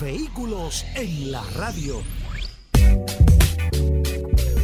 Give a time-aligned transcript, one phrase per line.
[0.00, 2.02] Vehículos en la radio.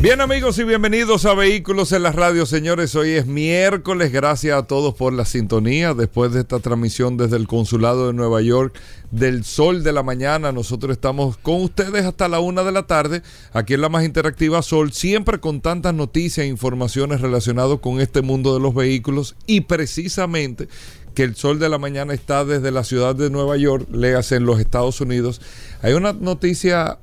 [0.03, 2.95] Bien amigos y bienvenidos a Vehículos en la Radio, señores.
[2.97, 4.13] Hoy es miércoles.
[4.13, 5.95] Gracias a todos por la sintonía.
[5.95, 8.79] Después de esta transmisión desde el Consulado de Nueva York
[9.11, 13.23] del Sol de la Mañana, nosotros estamos con ustedes hasta la una de la tarde,
[13.53, 18.23] aquí en la más interactiva Sol, siempre con tantas noticias e informaciones relacionadas con este
[18.23, 20.69] mundo de los vehículos y precisamente
[21.15, 24.47] que el sol de la mañana está desde la ciudad de Nueva York, léase en
[24.47, 25.41] los Estados Unidos.
[25.83, 26.98] Hay una noticia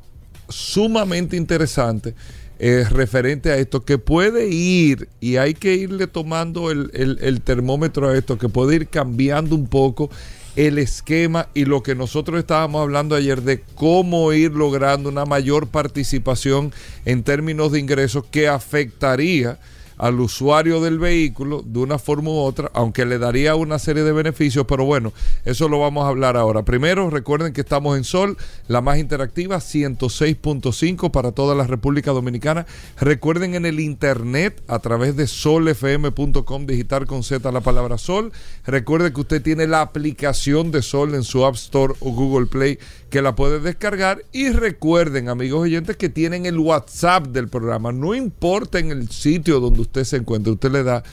[0.49, 2.15] sumamente interesante
[2.61, 8.09] eh, referente a esto, que puede ir, y hay que irle tomando el, el, termómetro
[8.09, 10.09] a esto, que puede ir cambiando un poco
[10.57, 15.67] el esquema y lo que nosotros estábamos hablando ayer de cómo ir logrando una mayor
[15.67, 16.73] participación
[17.05, 19.57] en términos de ingresos que afectaría
[19.99, 24.13] al usuario del vehículo de una forma u otra, aunque le daría una serie de
[24.13, 25.13] beneficios, pero bueno,
[25.45, 26.63] eso lo vamos a hablar ahora.
[26.63, 32.65] Primero, recuerden que estamos en Sol, la más interactiva, 106.5 para toda la República Dominicana.
[32.99, 38.31] Recuerden en el internet a través de solfm.com, digital con Z la palabra Sol.
[38.65, 42.79] Recuerde que usted tiene la aplicación de Sol en su App Store o Google Play
[43.09, 44.23] que la puede descargar.
[44.31, 47.91] Y recuerden, amigos oyentes, que tienen el WhatsApp del programa.
[47.91, 51.03] No importa en el sitio donde usted se encuentre, usted le da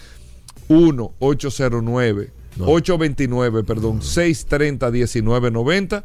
[0.68, 2.30] 1-809.
[2.58, 6.04] 829, perdón, 630 1990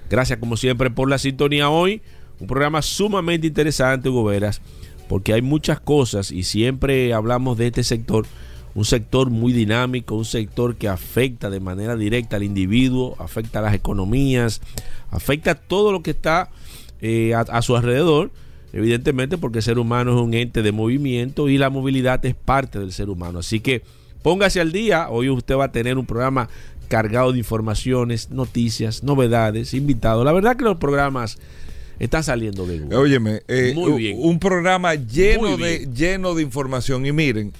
[0.07, 2.03] Gracias como siempre por la sintonía hoy.
[2.39, 4.61] Un programa sumamente interesante, Hugo Veras,
[5.07, 8.25] porque hay muchas cosas y siempre hablamos de este sector.
[8.73, 13.61] Un sector muy dinámico, un sector que afecta de manera directa al individuo, afecta a
[13.61, 14.61] las economías,
[15.11, 16.49] afecta a todo lo que está
[17.01, 18.31] eh, a su alrededor
[18.75, 22.77] evidentemente porque el ser humano es un ente de movimiento y la movilidad es parte
[22.77, 23.39] del ser humano.
[23.39, 23.83] Así que
[24.21, 26.49] póngase al día, hoy usted va a tener un programa
[26.89, 30.25] cargado de informaciones, noticias, novedades, invitados.
[30.25, 31.37] La verdad que los programas
[31.99, 32.97] están saliendo de Google.
[32.97, 34.17] Óyeme, eh, Muy bien.
[34.19, 37.05] un programa lleno de, lleno de información.
[37.05, 37.53] Y miren,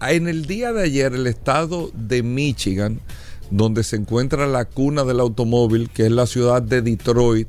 [0.00, 3.00] en el día de ayer el estado de Michigan,
[3.50, 7.48] donde se encuentra la cuna del automóvil, que es la ciudad de Detroit,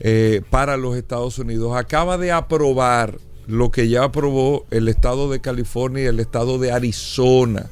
[0.00, 5.40] eh, para los Estados Unidos, acaba de aprobar lo que ya aprobó el estado de
[5.40, 7.66] California y el estado de Arizona.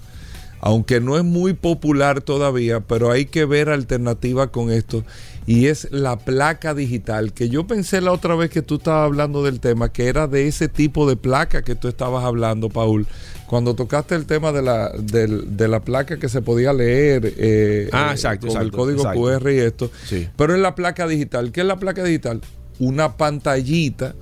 [0.60, 5.04] Aunque no es muy popular todavía, pero hay que ver alternativa con esto.
[5.46, 9.42] Y es la placa digital, que yo pensé la otra vez que tú estabas hablando
[9.42, 13.06] del tema, que era de ese tipo de placa que tú estabas hablando, Paul
[13.46, 18.14] cuando tocaste el tema de la, de, la placa que se podía leer eh, ah,
[18.16, 19.90] eh, con el código QR y esto,
[20.36, 21.52] pero es la placa digital.
[21.52, 22.40] ¿Qué es la placa digital?
[22.78, 24.14] Una pantallita,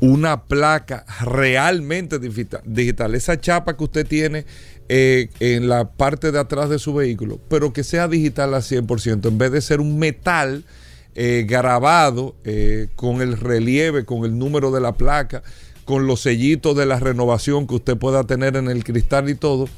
[0.00, 3.14] una placa realmente digital.
[3.14, 4.46] Esa chapa que usted tiene
[4.88, 9.28] eh, en la parte de atrás de su vehículo, pero que sea digital al 100%,
[9.28, 10.64] en vez de ser un metal
[11.46, 12.36] grabado
[12.94, 15.42] con el relieve, con el número de la placa
[15.86, 19.68] con los sellitos de la renovación que usted pueda tener en el cristal y todo,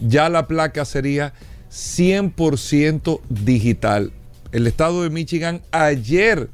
[0.00, 1.34] ya la placa sería
[1.70, 4.12] 100% digital.
[4.52, 6.48] El estado de Michigan ayer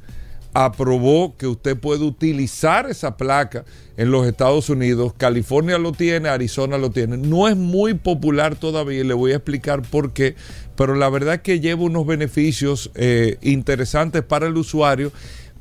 [0.53, 3.65] aprobó que usted puede utilizar esa placa
[3.97, 5.13] en los Estados Unidos.
[5.17, 7.17] California lo tiene, Arizona lo tiene.
[7.17, 10.35] No es muy popular todavía y le voy a explicar por qué,
[10.75, 15.11] pero la verdad es que lleva unos beneficios eh, interesantes para el usuario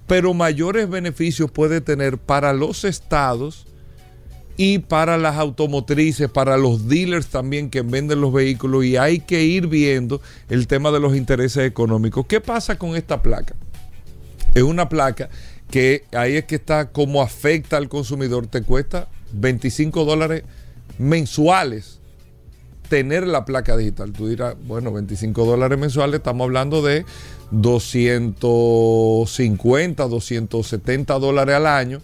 [0.07, 3.67] pero mayores beneficios puede tener para los estados
[4.57, 9.43] y para las automotrices, para los dealers también que venden los vehículos y hay que
[9.43, 12.27] ir viendo el tema de los intereses económicos.
[12.27, 13.55] ¿Qué pasa con esta placa?
[14.55, 15.29] Es una placa
[15.71, 20.45] que ahí es que está como afecta al consumidor, te cuesta 25 dólares
[20.99, 21.99] mensuales
[22.89, 24.13] tener la placa digital.
[24.13, 27.07] Tú dirás, bueno, 25 dólares mensuales, estamos hablando de
[27.53, 32.03] 250, 270 dólares al año.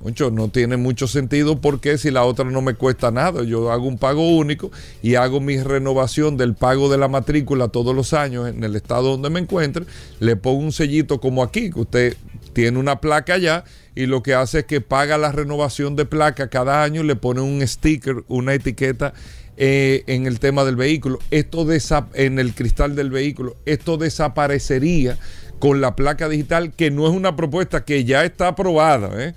[0.00, 3.86] Mucho, no tiene mucho sentido porque si la otra no me cuesta nada, yo hago
[3.86, 4.70] un pago único
[5.02, 9.12] y hago mi renovación del pago de la matrícula todos los años en el estado
[9.12, 9.86] donde me encuentre,
[10.20, 12.16] le pongo un sellito como aquí, que usted
[12.52, 13.64] tiene una placa allá
[13.94, 17.40] y lo que hace es que paga la renovación de placa cada año, le pone
[17.40, 19.14] un sticker, una etiqueta
[19.56, 21.66] eh, en el tema del vehículo, esto
[22.14, 25.16] en el cristal del vehículo, esto desaparecería
[25.60, 29.34] con la placa digital, que no es una propuesta que ya está aprobada, ¿eh?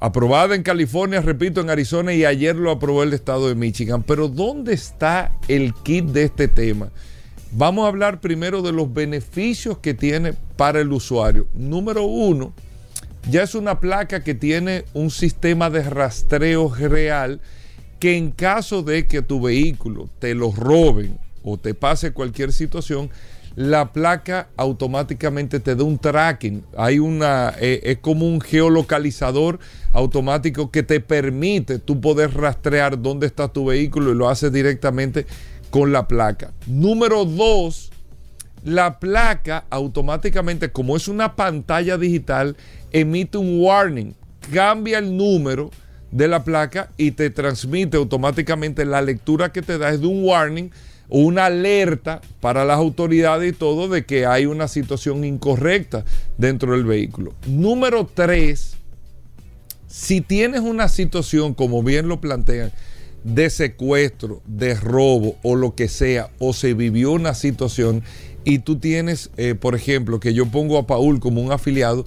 [0.00, 4.02] Aprobada en California, repito, en Arizona y ayer lo aprobó el estado de Michigan.
[4.02, 6.90] Pero ¿dónde está el kit de este tema?
[7.52, 11.46] Vamos a hablar primero de los beneficios que tiene para el usuario.
[11.54, 12.52] Número uno,
[13.30, 17.40] ya es una placa que tiene un sistema de rastreo real
[17.98, 23.10] que en caso de que tu vehículo te lo roben o te pase cualquier situación,
[23.56, 26.62] la placa automáticamente te da un tracking.
[26.76, 29.58] Hay una, eh, es como un geolocalizador
[29.92, 35.26] automático que te permite tú poder rastrear dónde está tu vehículo y lo haces directamente
[35.70, 36.52] con la placa.
[36.66, 37.90] Número dos,
[38.62, 42.56] la placa automáticamente, como es una pantalla digital,
[42.92, 44.14] emite un warning,
[44.52, 45.70] cambia el número
[46.10, 50.24] de la placa y te transmite automáticamente la lectura que te da es de un
[50.24, 50.70] warning
[51.08, 56.04] una alerta para las autoridades y todo de que hay una situación incorrecta
[56.38, 57.34] dentro del vehículo.
[57.46, 58.76] Número tres,
[59.86, 62.72] si tienes una situación, como bien lo plantean,
[63.24, 68.02] de secuestro, de robo o lo que sea, o se vivió una situación
[68.44, 72.06] y tú tienes, eh, por ejemplo, que yo pongo a Paul como un afiliado,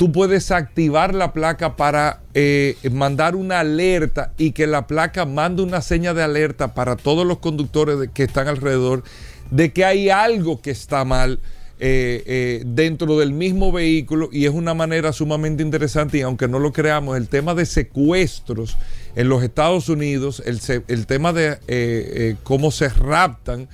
[0.00, 5.62] tú puedes activar la placa para eh, mandar una alerta y que la placa mande
[5.62, 9.04] una seña de alerta para todos los conductores que están alrededor
[9.50, 11.38] de que hay algo que está mal
[11.80, 14.30] eh, eh, dentro del mismo vehículo.
[14.32, 18.78] Y es una manera sumamente interesante y aunque no lo creamos, el tema de secuestros
[19.16, 23.68] en los Estados Unidos, el, tema de eh, cómo se raptan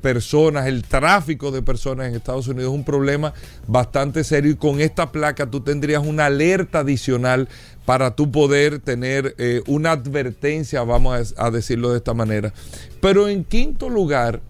[0.00, 3.34] personas, el tráfico de personas en Estados Unidos es un problema
[3.66, 7.48] bastante serio y con esta placa tú tendrías una alerta adicional
[7.84, 9.34] para tú poder tener
[9.66, 12.52] una advertencia, vamos a decirlo de esta manera.
[13.00, 14.40] Pero en quinto lugar,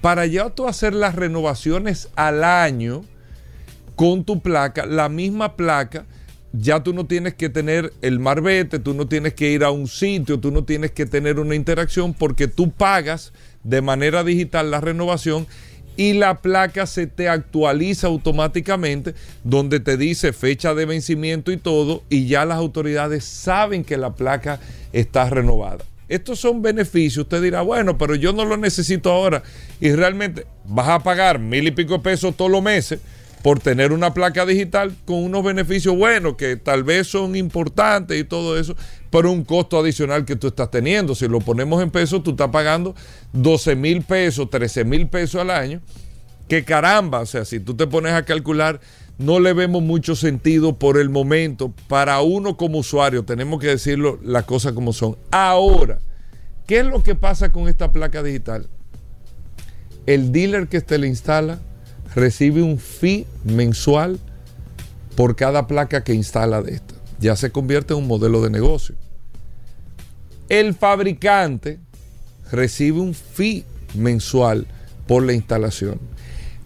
[0.00, 3.04] para ya tú hacer las renovaciones al año
[3.96, 6.04] con tu placa, la misma placa,
[6.58, 9.88] ya tú no tienes que tener el marbete, tú no tienes que ir a un
[9.88, 13.32] sitio, tú no tienes que tener una interacción porque tú pagas
[13.62, 15.46] de manera digital la renovación
[15.96, 19.14] y la placa se te actualiza automáticamente
[19.44, 24.14] donde te dice fecha de vencimiento y todo y ya las autoridades saben que la
[24.14, 24.60] placa
[24.92, 25.84] está renovada.
[26.08, 27.24] Estos son beneficios.
[27.24, 29.42] Usted dirá, bueno, pero yo no lo necesito ahora.
[29.80, 33.00] Y realmente vas a pagar mil y pico pesos todos los meses
[33.46, 38.24] por tener una placa digital con unos beneficios buenos que tal vez son importantes y
[38.24, 38.74] todo eso,
[39.08, 41.14] pero un costo adicional que tú estás teniendo.
[41.14, 42.96] Si lo ponemos en pesos, tú estás pagando
[43.34, 45.80] 12 mil pesos, 13 mil pesos al año.
[46.48, 48.80] Que caramba, o sea, si tú te pones a calcular,
[49.16, 51.72] no le vemos mucho sentido por el momento.
[51.86, 55.16] Para uno como usuario, tenemos que decirlo las cosas como son.
[55.30, 56.00] Ahora,
[56.66, 58.66] ¿qué es lo que pasa con esta placa digital?
[60.04, 61.60] El dealer que te la instala
[62.16, 64.18] recibe un fee mensual
[65.14, 66.94] por cada placa que instala de esta.
[67.20, 68.94] Ya se convierte en un modelo de negocio.
[70.48, 71.78] El fabricante
[72.50, 74.66] recibe un fee mensual
[75.06, 76.00] por la instalación.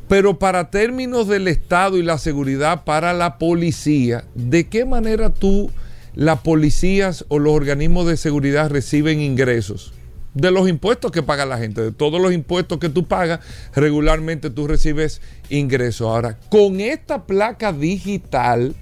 [0.09, 5.71] Pero para términos del Estado y la seguridad para la policía, ¿de qué manera tú,
[6.15, 9.95] las policías o los organismos de seguridad reciben ingresos?
[10.33, 13.41] De los impuestos que paga la gente, de todos los impuestos que tú pagas,
[13.75, 16.07] regularmente tú recibes ingresos.
[16.07, 18.75] Ahora, con esta placa digital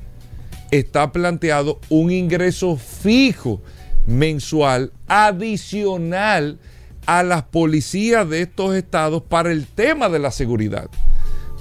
[0.71, 3.63] está planteado un ingreso fijo
[4.07, 6.59] mensual adicional
[7.07, 10.91] a las policías de estos estados para el tema de la seguridad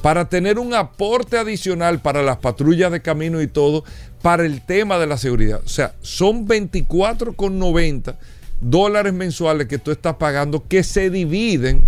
[0.01, 3.84] para tener un aporte adicional para las patrullas de camino y todo,
[4.22, 5.62] para el tema de la seguridad.
[5.65, 8.15] O sea, son 24,90
[8.61, 11.81] dólares mensuales que tú estás pagando que se dividen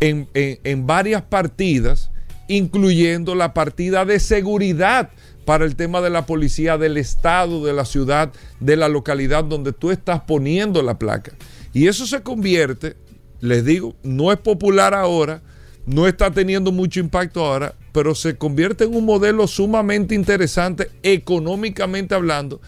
[0.00, 2.10] en, en varias partidas,
[2.48, 5.10] incluyendo la partida de seguridad
[5.44, 9.72] para el tema de la policía del estado, de la ciudad, de la localidad donde
[9.72, 11.32] tú estás poniendo la placa.
[11.72, 12.96] Y eso se convierte,
[13.40, 15.42] les digo, no es popular ahora,
[15.86, 22.14] no está teniendo mucho impacto ahora, pero se convierte en un modelo sumamente interesante económicamente
[22.14, 22.60] hablando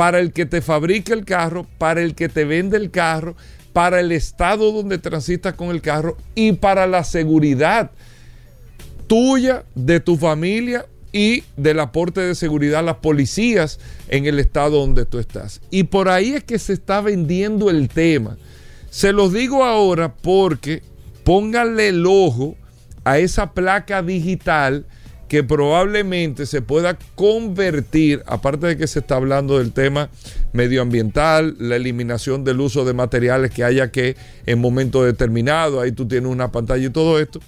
[0.00, 3.36] para el que te fabrica el carro, para el que te vende el carro,
[3.74, 7.90] para el estado donde transitas con el carro y para la seguridad
[9.08, 13.78] tuya, de tu familia y del aporte de seguridad a las policías
[14.08, 15.60] en el estado donde tú estás.
[15.70, 18.38] Y por ahí es que se está vendiendo el tema.
[18.88, 20.82] Se los digo ahora porque
[21.24, 22.56] pónganle el ojo
[23.04, 24.86] a esa placa digital
[25.30, 30.10] que probablemente se pueda convertir, aparte de que se está hablando del tema
[30.52, 36.08] medioambiental, la eliminación del uso de materiales que haya que en momento determinado, ahí tú
[36.08, 37.38] tienes una pantalla y todo esto,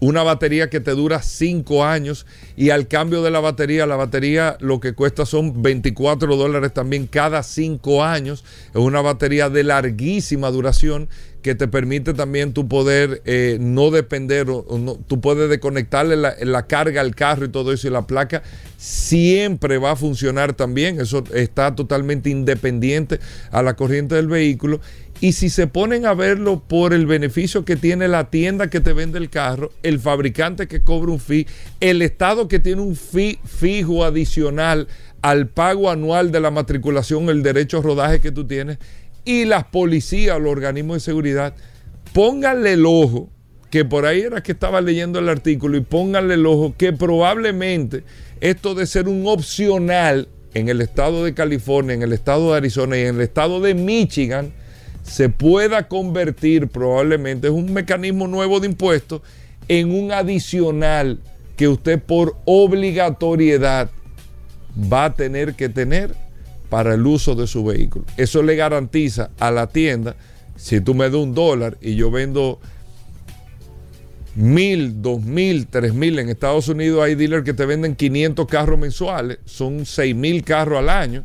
[0.00, 4.56] una batería que te dura 5 años y al cambio de la batería, la batería
[4.58, 8.44] lo que cuesta son 24 dólares también cada 5 años.
[8.70, 11.08] Es una batería de larguísima duración
[11.46, 16.34] que te permite también tu poder eh, no depender, o, no, tú puedes desconectarle la,
[16.40, 18.42] la, carga al carro y todo eso y la placa
[18.76, 23.20] siempre va a funcionar también, eso está totalmente independiente
[23.52, 24.80] a la corriente del vehículo.
[25.20, 28.92] Y si se ponen a verlo por el beneficio que tiene la tienda que te
[28.92, 31.46] vende el carro, el fabricante que cobra un fee,
[31.78, 34.88] el Estado que tiene un fee fijo adicional
[35.22, 38.78] al pago anual de la matriculación, el derecho a rodaje que tú tienes,
[39.26, 41.54] y las policías, los organismos de seguridad,
[42.14, 43.28] pónganle el ojo,
[43.70, 48.04] que por ahí era que estaba leyendo el artículo, y pónganle el ojo que probablemente
[48.40, 52.96] esto de ser un opcional en el estado de California, en el estado de Arizona
[52.96, 54.52] y en el estado de Michigan,
[55.02, 59.22] se pueda convertir probablemente, es un mecanismo nuevo de impuestos,
[59.68, 61.18] en un adicional
[61.56, 63.90] que usted por obligatoriedad
[64.92, 66.14] va a tener que tener
[66.68, 68.04] para el uso de su vehículo.
[68.16, 70.16] Eso le garantiza a la tienda,
[70.56, 72.60] si tú me das un dólar y yo vendo
[74.34, 78.78] mil, dos mil, tres mil, en Estados Unidos hay dealers que te venden 500 carros
[78.78, 81.24] mensuales, son seis mil carros al año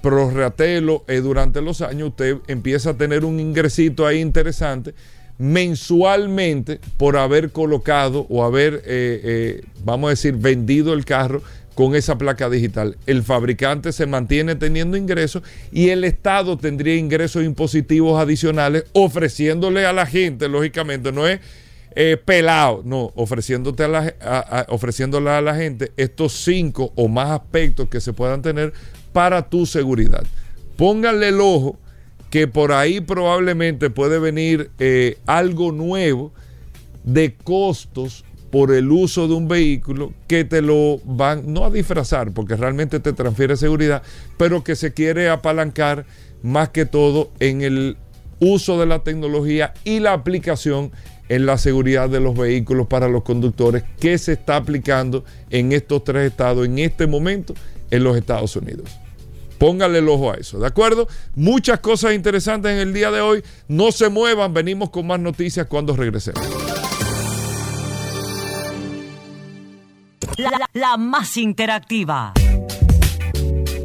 [0.00, 4.94] prorratelo eh, durante los años, usted empieza a tener un ingresito ahí interesante
[5.38, 11.42] mensualmente por haber colocado o haber, eh, eh, vamos a decir, vendido el carro
[11.78, 12.98] con esa placa digital.
[13.06, 19.92] El fabricante se mantiene teniendo ingresos y el Estado tendría ingresos impositivos adicionales ofreciéndole a
[19.92, 21.38] la gente, lógicamente, no es
[22.24, 28.00] pelado, no, ofreciéndote a la, ofreciéndole a la gente estos cinco o más aspectos que
[28.00, 28.72] se puedan tener
[29.12, 30.26] para tu seguridad.
[30.76, 31.78] Pónganle el ojo
[32.28, 36.32] que por ahí probablemente puede venir eh, algo nuevo
[37.04, 42.32] de costos por el uso de un vehículo que te lo van, no a disfrazar,
[42.32, 44.02] porque realmente te transfiere seguridad,
[44.36, 46.06] pero que se quiere apalancar
[46.42, 47.96] más que todo en el
[48.40, 50.92] uso de la tecnología y la aplicación
[51.28, 56.04] en la seguridad de los vehículos para los conductores que se está aplicando en estos
[56.04, 57.54] tres estados en este momento
[57.90, 58.90] en los Estados Unidos.
[59.58, 61.08] Póngale el ojo a eso, ¿de acuerdo?
[61.34, 63.42] Muchas cosas interesantes en el día de hoy.
[63.66, 66.40] No se muevan, venimos con más noticias cuando regresemos.
[70.36, 72.32] La, la, la más interactiva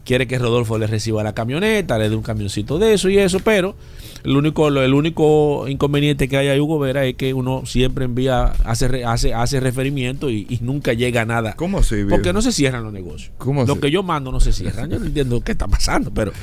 [0.10, 3.42] quiere que Rodolfo le reciba la camioneta, le dé un camioncito de eso y eso,
[3.42, 3.76] pero
[4.24, 8.46] el único, el único inconveniente que hay a Hugo Vera es que uno siempre envía,
[8.66, 11.54] hace, hace, hace referimiento y, nunca llega a nada.
[11.54, 12.06] ¿Cómo así?
[12.10, 13.32] Porque no se cierran los negocios.
[13.68, 14.90] Lo que yo mando no se cierran.
[14.90, 16.34] Yo no entiendo qué está pasando, pero,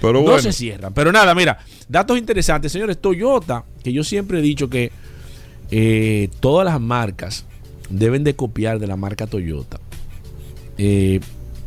[0.00, 0.94] no se cierran.
[0.94, 2.70] Pero nada, mira, datos interesantes.
[2.70, 4.92] Señores, Toyota, que yo siempre he dicho que
[5.72, 7.44] eh, todas las marcas
[7.90, 9.80] deben de copiar de la marca Toyota.
[10.78, 11.18] Eh,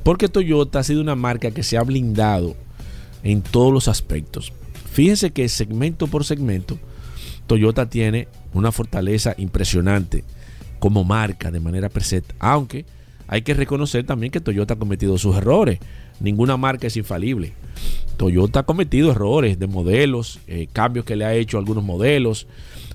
[0.04, 2.56] porque Toyota ha sido una marca que se ha blindado
[3.24, 4.54] en todos los aspectos.
[4.92, 6.78] Fíjense que segmento por segmento,
[7.48, 10.24] Toyota tiene una fortaleza impresionante
[10.80, 12.86] como marca de manera presente, aunque
[13.28, 15.80] hay que reconocer también que Toyota ha cometido sus errores.
[16.20, 17.54] Ninguna marca es infalible.
[18.18, 22.48] Toyota ha cometido errores de modelos, eh, cambios que le ha hecho a algunos modelos.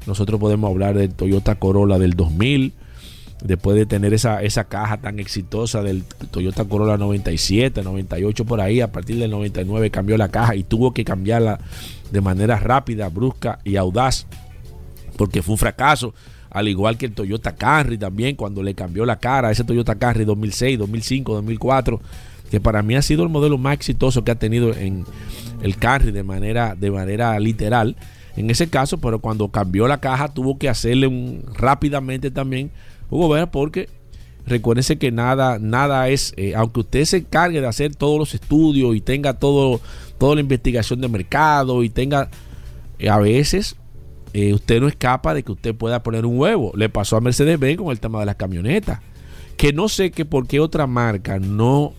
[0.06, 2.73] Nosotros podemos hablar del Toyota Corolla del 2000,
[3.44, 8.80] después de tener esa, esa caja tan exitosa del Toyota Corolla 97, 98 por ahí,
[8.80, 11.60] a partir del 99 cambió la caja y tuvo que cambiarla
[12.10, 14.26] de manera rápida, brusca y audaz,
[15.16, 16.14] porque fue un fracaso,
[16.50, 19.94] al igual que el Toyota Camry también, cuando le cambió la cara a ese Toyota
[19.96, 22.00] Camry 2006, 2005, 2004,
[22.50, 25.04] que para mí ha sido el modelo más exitoso que ha tenido en
[25.62, 27.96] el Camry de manera, de manera literal.
[28.36, 32.70] En ese caso, pero cuando cambió la caja tuvo que hacerle un, rápidamente también
[33.11, 33.88] Hugo Vera, porque
[34.46, 38.94] recuérdense que nada, nada es, eh, aunque usted se encargue de hacer todos los estudios
[38.94, 39.80] y tenga todo,
[40.18, 42.28] toda la investigación de mercado y tenga,
[42.99, 43.76] eh, a veces
[44.32, 46.73] eh, usted no escapa de que usted pueda poner un huevo.
[46.75, 49.00] Le pasó a Mercedes-Benz con el tema de las camionetas.
[49.56, 51.92] Que no sé que por qué otra marca, no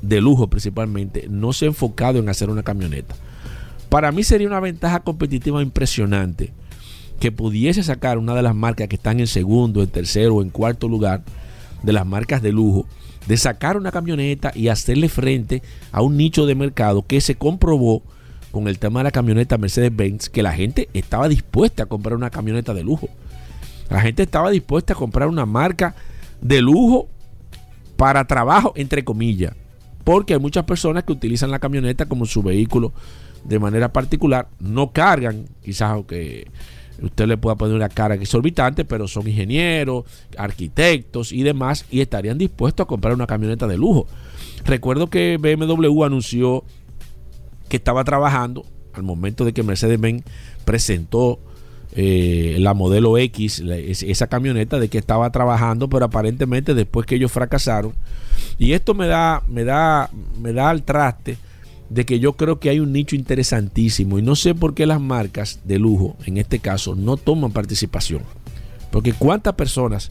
[0.00, 3.16] de lujo principalmente, no se ha enfocado en hacer una camioneta.
[3.88, 6.52] Para mí sería una ventaja competitiva impresionante
[7.22, 10.50] que pudiese sacar una de las marcas que están en segundo, en tercero o en
[10.50, 11.22] cuarto lugar,
[11.84, 12.88] de las marcas de lujo,
[13.28, 15.62] de sacar una camioneta y hacerle frente
[15.92, 18.02] a un nicho de mercado que se comprobó
[18.50, 22.30] con el tema de la camioneta Mercedes-Benz, que la gente estaba dispuesta a comprar una
[22.30, 23.08] camioneta de lujo.
[23.88, 25.94] La gente estaba dispuesta a comprar una marca
[26.40, 27.06] de lujo
[27.96, 29.54] para trabajo, entre comillas.
[30.02, 32.92] Porque hay muchas personas que utilizan la camioneta como su vehículo
[33.44, 36.48] de manera particular, no cargan, quizás aunque
[37.00, 40.04] usted le pueda poner una cara exorbitante, pero son ingenieros,
[40.36, 44.06] arquitectos y demás, y estarían dispuestos a comprar una camioneta de lujo.
[44.64, 46.64] Recuerdo que BMW anunció
[47.68, 50.24] que estaba trabajando al momento de que Mercedes-Benz
[50.64, 51.40] presentó
[51.94, 57.32] eh, la modelo X, esa camioneta de que estaba trabajando, pero aparentemente después que ellos
[57.32, 57.92] fracasaron.
[58.58, 61.36] Y esto me da, me da, me da al traste
[61.92, 65.00] de que yo creo que hay un nicho interesantísimo y no sé por qué las
[65.00, 68.22] marcas de lujo, en este caso, no toman participación.
[68.90, 70.10] Porque cuántas personas,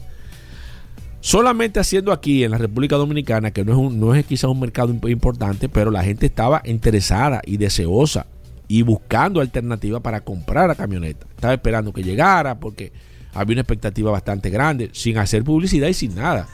[1.20, 4.60] solamente haciendo aquí en la República Dominicana, que no es, un, no es quizás un
[4.60, 8.26] mercado importante, pero la gente estaba interesada y deseosa
[8.68, 11.26] y buscando alternativas para comprar la camioneta.
[11.34, 12.92] Estaba esperando que llegara porque
[13.34, 16.46] había una expectativa bastante grande, sin hacer publicidad y sin nada.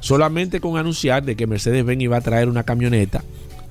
[0.00, 3.24] Solamente con anunciar de que Mercedes-Benz iba a traer una camioneta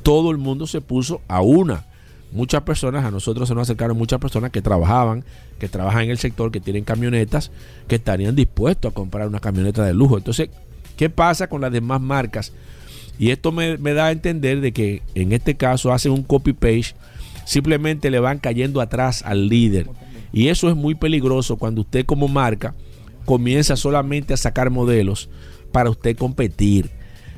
[0.03, 1.85] todo el mundo se puso a una.
[2.31, 5.23] Muchas personas, a nosotros se nos acercaron muchas personas que trabajaban,
[5.59, 7.51] que trabajan en el sector, que tienen camionetas,
[7.87, 10.17] que estarían dispuestos a comprar una camioneta de lujo.
[10.17, 10.49] Entonces,
[10.97, 12.51] ¿qué pasa con las demás marcas?
[13.19, 16.95] Y esto me, da a entender de que en este caso hacen un copy-page,
[17.45, 19.87] simplemente le van cayendo atrás al líder.
[20.31, 22.73] Y eso es muy peligroso cuando usted como marca
[23.25, 25.29] comienza solamente a sacar modelos
[25.71, 26.89] para usted competir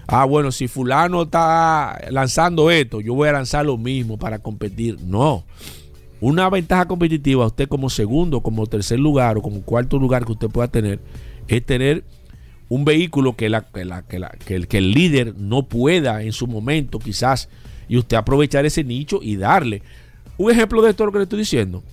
[0.07, 4.99] ah, bueno, si fulano está lanzando esto, yo voy a lanzar lo mismo para competir.
[5.01, 5.45] No.
[6.21, 10.49] Una ventaja competitiva, usted como segundo, como tercer lugar o como cuarto lugar que usted
[10.49, 10.99] pueda tener,
[11.47, 12.03] es tener
[12.69, 17.49] un vehículo que, el, que el líder no pueda en su momento quizás
[17.87, 19.83] y usted aprovechar ese nicho y darle.
[20.37, 21.83] Un ejemplo de esto lo que le estoy diciendo.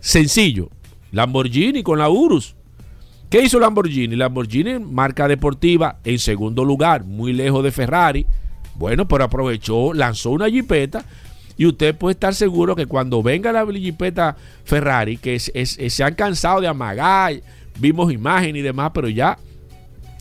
[0.00, 0.70] Sencillo.
[1.10, 2.54] Lamborghini con la Urus.
[3.30, 4.16] ¿Qué hizo Lamborghini?
[4.16, 8.26] Lamborghini, marca deportiva, en segundo lugar, muy lejos de Ferrari.
[8.74, 11.04] Bueno, pero aprovechó, lanzó una jipeta
[11.58, 16.60] y usted puede estar seguro que cuando venga la jipeta Ferrari, que se han cansado
[16.62, 17.34] de amagar,
[17.78, 19.36] vimos imágenes y demás, pero ya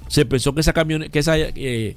[0.10, 1.96] se pensó que esa camioneta, que esa eh,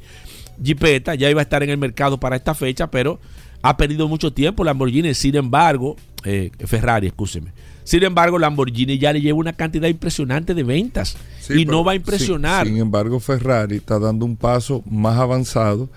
[0.62, 3.18] jipeta ya iba a estar en el mercado para esta fecha, pero
[3.62, 5.14] ha perdido mucho tiempo Lamborghini.
[5.14, 7.52] Sin embargo, eh, Ferrari, escúcheme
[7.90, 11.16] sin embargo, Lamborghini ya le lleva una cantidad impresionante de ventas
[11.52, 12.64] y no va a impresionar.
[12.64, 15.88] sin embargo, Ferrari está dando un paso más avanzado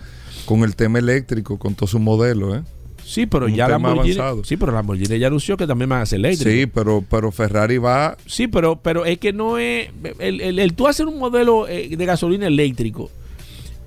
[0.45, 2.63] con el tema eléctrico, con todo su modelo, ¿eh?
[3.05, 6.49] Sí, pero ya Lamborghini, sí, pero Lamborghini ya anunció que también va a ser eléctrico.
[6.49, 8.17] Sí, pero, pero Ferrari va.
[8.25, 9.89] Sí, pero, pero es que no es.
[10.17, 13.11] El, el, tú hacer un modelo eh, de gasolina eléctrico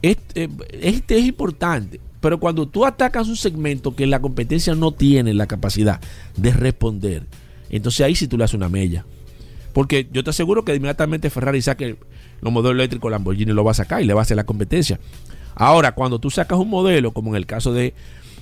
[0.01, 0.49] es, eh,
[0.81, 1.99] este es importante.
[2.21, 6.01] Pero cuando tú atacas un segmento que la competencia no tiene la capacidad
[6.37, 7.25] de responder,
[7.70, 9.05] entonces ahí sí tú le haces una mella.
[9.72, 11.96] Porque yo te aseguro que inmediatamente Ferrari saque
[12.40, 14.98] los modelos eléctricos, Lamborghini lo va a sacar y le va a hacer la competencia.
[15.55, 17.94] Ahora, cuando tú sacas un modelo, como en el caso de,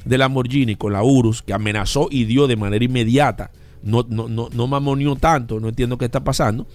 [0.04, 3.50] de Lamborghini con la Urus, que amenazó y dio de manera inmediata,
[3.82, 6.66] no, no, no, no mamonió tanto, no entiendo qué está pasando.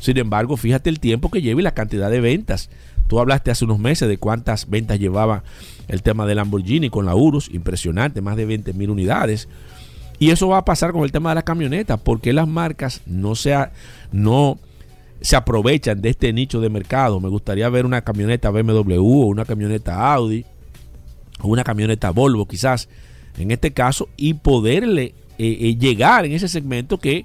[0.00, 2.70] Sin embargo, fíjate el tiempo que lleva y la cantidad de ventas.
[3.08, 5.44] Tú hablaste hace unos meses de cuántas ventas llevaba
[5.88, 9.48] el tema de Lamborghini con la Urus, impresionante, más de 20 mil unidades.
[10.18, 13.34] Y eso va a pasar con el tema de las camionetas, porque las marcas no,
[13.34, 13.72] sea,
[14.12, 14.58] no
[15.20, 17.20] se aprovechan de este nicho de mercado.
[17.20, 20.44] Me gustaría ver una camioneta BMW o una camioneta Audi
[21.40, 22.88] o una camioneta Volvo quizás
[23.38, 27.24] en este caso y poderle eh, eh, llegar en ese segmento que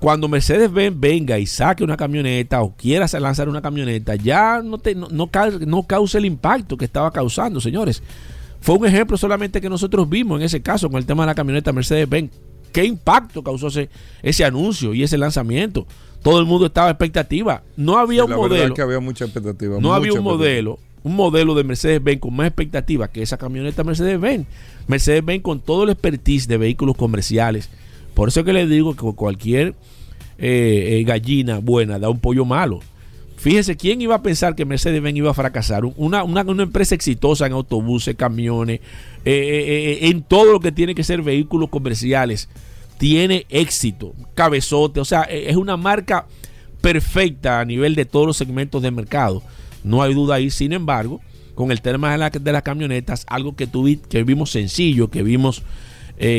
[0.00, 4.78] cuando Mercedes Benz venga y saque una camioneta o quiera lanzar una camioneta, ya no,
[4.78, 5.28] te, no, no,
[5.66, 8.02] no cause el impacto que estaba causando, señores.
[8.60, 11.34] Fue un ejemplo solamente que nosotros vimos en ese caso con el tema de la
[11.34, 12.30] camioneta Mercedes-Benz.
[12.72, 13.88] ¿Qué impacto causó ese,
[14.22, 15.86] ese anuncio y ese lanzamiento?
[16.22, 17.62] Todo el mundo estaba expectativa.
[17.76, 18.74] No había un modelo.
[18.74, 19.78] que había mucha expectativa.
[19.80, 24.46] No había un modelo, un modelo de Mercedes-Benz con más expectativa que esa camioneta Mercedes-Benz.
[24.86, 27.70] Mercedes-Benz con todo el expertise de vehículos comerciales.
[28.14, 29.74] Por eso que le digo que cualquier
[30.38, 32.80] eh, eh, gallina buena da un pollo malo.
[33.38, 35.84] Fíjese, ¿quién iba a pensar que Mercedes-Benz iba a fracasar?
[35.84, 38.80] Una, una, una, empresa exitosa en autobuses, camiones,
[39.24, 42.48] eh, eh, eh, en todo lo que tiene que ser vehículos comerciales,
[42.98, 46.26] tiene éxito, cabezote, o sea, es una marca
[46.80, 49.40] perfecta a nivel de todos los segmentos de mercado.
[49.84, 51.20] No hay duda ahí, sin embargo,
[51.54, 53.68] con el tema de, la, de las camionetas, algo que,
[54.10, 55.62] que vimos sencillo, que vimos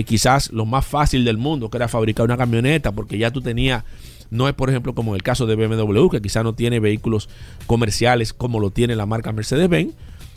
[0.05, 3.85] quizás lo más fácil del mundo, que era fabricar una camioneta, porque ya tú tenías
[4.29, 7.29] no es, por ejemplo, como el caso de BMW, que quizá no tiene vehículos
[7.67, 9.93] comerciales como lo tiene la marca Mercedes-Benz.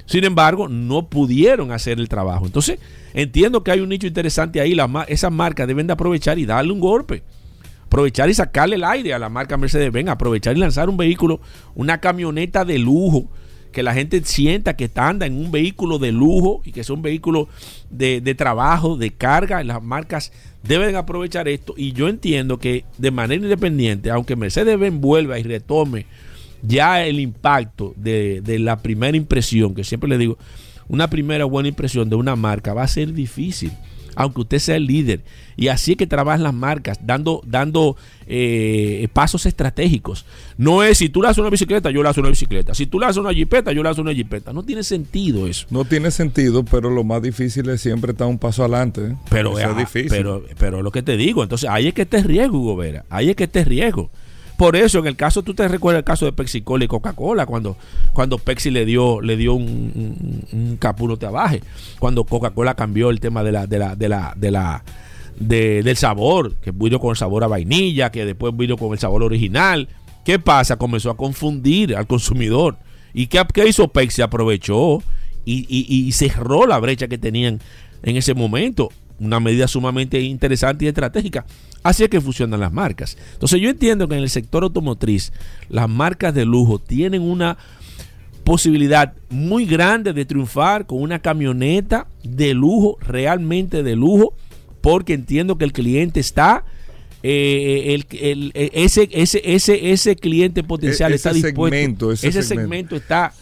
[0.07, 2.47] Sin embargo, no pudieron hacer el trabajo.
[2.47, 2.79] Entonces,
[3.15, 4.77] entiendo que hay un nicho interesante ahí.
[5.09, 7.23] esas marcas deben de aprovechar y darle un golpe.
[7.87, 10.09] Aprovechar y sacarle el aire a la marca Mercedes-Benz.
[10.09, 11.41] Aprovechar y lanzar un vehículo,
[11.75, 13.29] una camioneta de lujo
[13.73, 16.91] que la gente sienta que está anda en un vehículo de lujo y que es
[16.91, 17.49] un vehículo
[17.91, 19.65] de, de trabajo, de carga.
[19.65, 20.33] Las marcas
[20.63, 26.07] deben aprovechar esto y yo entiendo que de manera independiente, aunque Mercedes-Benz vuelva y retome
[26.63, 30.39] ya el impacto de, de la primera impresión, que siempre le digo,
[30.89, 33.73] una primera buena impresión de una marca va a ser difícil
[34.17, 35.23] aunque usted sea el líder.
[35.57, 37.97] Y así es que trabajan las marcas, dando, dando
[38.27, 40.25] eh, pasos estratégicos.
[40.57, 42.75] No es si tú le haces una bicicleta, yo le hago una bicicleta.
[42.75, 44.53] Si tú le haces una jipeta, yo le hago una jipeta.
[44.53, 45.67] No tiene sentido eso.
[45.71, 49.05] No tiene sentido, pero lo más difícil es siempre estar un paso adelante.
[49.05, 49.17] ¿eh?
[49.29, 50.11] Pero es difícil.
[50.11, 53.05] Pero, pero lo que te digo, entonces ahí es que esté riesgo, Hugo Vera.
[53.11, 54.11] Ahí es que esté riesgo.
[54.57, 57.47] Por eso, en el caso, tú te recuerdas el caso de Pepsi Cola y Coca-Cola,
[57.47, 57.77] cuando,
[58.13, 61.63] cuando Pepsi le dio, le dio un, un, capuno te abaje,
[61.99, 64.85] cuando Coca-Cola cambió el tema de la, de la, de la, de la,
[65.39, 69.23] del sabor, que vino con el sabor a vainilla, que después vino con el sabor
[69.23, 69.89] original.
[70.25, 70.77] ¿Qué pasa?
[70.77, 72.77] Comenzó a confundir al consumidor.
[73.13, 74.23] ¿Y qué, qué hizo Pepsi?
[74.23, 75.03] Aprovechó
[75.45, 77.61] y, y cerró la brecha que tenían
[78.03, 78.91] en ese momento.
[79.23, 81.47] Una medida sumamente interesante y estratégica.
[81.85, 83.17] Así es que funcionan las marcas.
[83.35, 85.33] Entonces yo entiendo que en el sector automotriz
[85.69, 87.57] las marcas de lujo tienen una
[88.43, 94.35] posibilidad muy grande de triunfar con una camioneta de lujo, realmente de lujo,
[94.81, 96.65] porque entiendo que el cliente está,
[97.23, 102.11] eh, el, eh, ese, ese, ese, ese cliente potencial e-, está dispuesto.
[102.11, 102.97] ese, segmento.
[102.97, 103.33] está...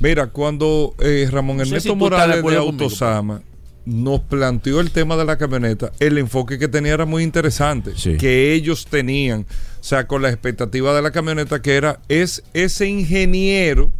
[0.00, 3.42] Mira, cuando eh, Ramón Ernesto Morales de, Autosama
[3.86, 8.52] nos planteó el tema de la camioneta, el enfoque que tenía era muy interesante, que
[8.52, 9.46] ellos tenían,
[9.80, 13.92] o sea, con la expectativa de la camioneta que era, es ese ingeniero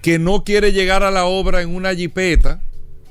[0.00, 2.62] que no quiere llegar a la obra en una jipeta,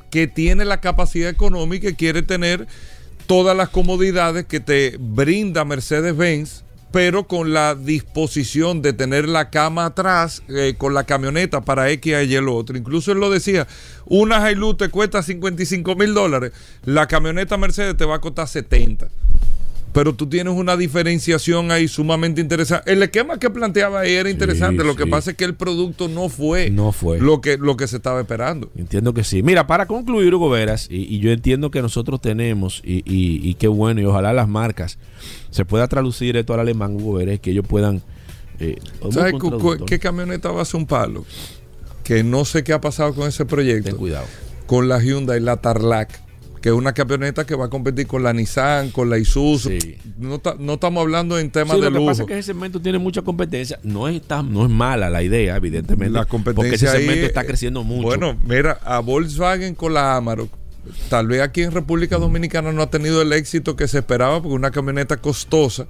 [0.09, 2.65] que tiene la capacidad económica y quiere tener
[3.27, 9.85] todas las comodidades que te brinda Mercedes-Benz pero con la disposición de tener la cama
[9.85, 12.77] atrás eh, con la camioneta para X y el otro.
[12.77, 13.67] Incluso él lo decía,
[14.05, 16.51] una Hilux te cuesta 55 mil dólares,
[16.85, 19.07] la camioneta Mercedes te va a costar 70
[19.93, 22.91] pero tú tienes una diferenciación ahí sumamente interesante.
[22.91, 26.29] El esquema que planteaba ahí era interesante, lo que pasa es que el producto no
[26.29, 27.19] fue, no fue.
[27.19, 28.69] Lo, que, lo que se estaba esperando.
[28.75, 29.41] Entiendo que sí.
[29.41, 34.01] Mira, para concluir, Hugo Veras, y, yo entiendo que nosotros tenemos, y, y, qué bueno,
[34.01, 34.99] y ojalá las marcas
[35.49, 38.03] se pueda traducir esto al alemán, Hugo Veras, que ellos puedan...
[38.59, 38.77] Eh,
[39.11, 39.33] ¿Sabes
[39.87, 41.25] qué camioneta va a ser un palo?
[42.03, 43.89] Que no sé qué ha pasado con ese proyecto.
[43.89, 44.25] Ten cuidado.
[44.67, 46.28] Con la Hyundai, la Tarlac
[46.61, 49.71] que es una camioneta que va a competir con la Nissan, con la Isuzu.
[50.17, 51.93] No, no, estamos hablando en temas de lujo.
[51.93, 53.79] Lo que pasa es que ese segmento tiene mucha competencia.
[53.83, 56.11] No es, no es mala la idea, evidentemente.
[56.11, 58.07] La competencia porque ese segmento está creciendo mucho.
[58.07, 60.49] Bueno, mira, a Volkswagen con la Amarok,
[61.09, 64.55] tal vez aquí en República Dominicana no ha tenido el éxito que se esperaba porque
[64.55, 65.87] una camioneta costosa,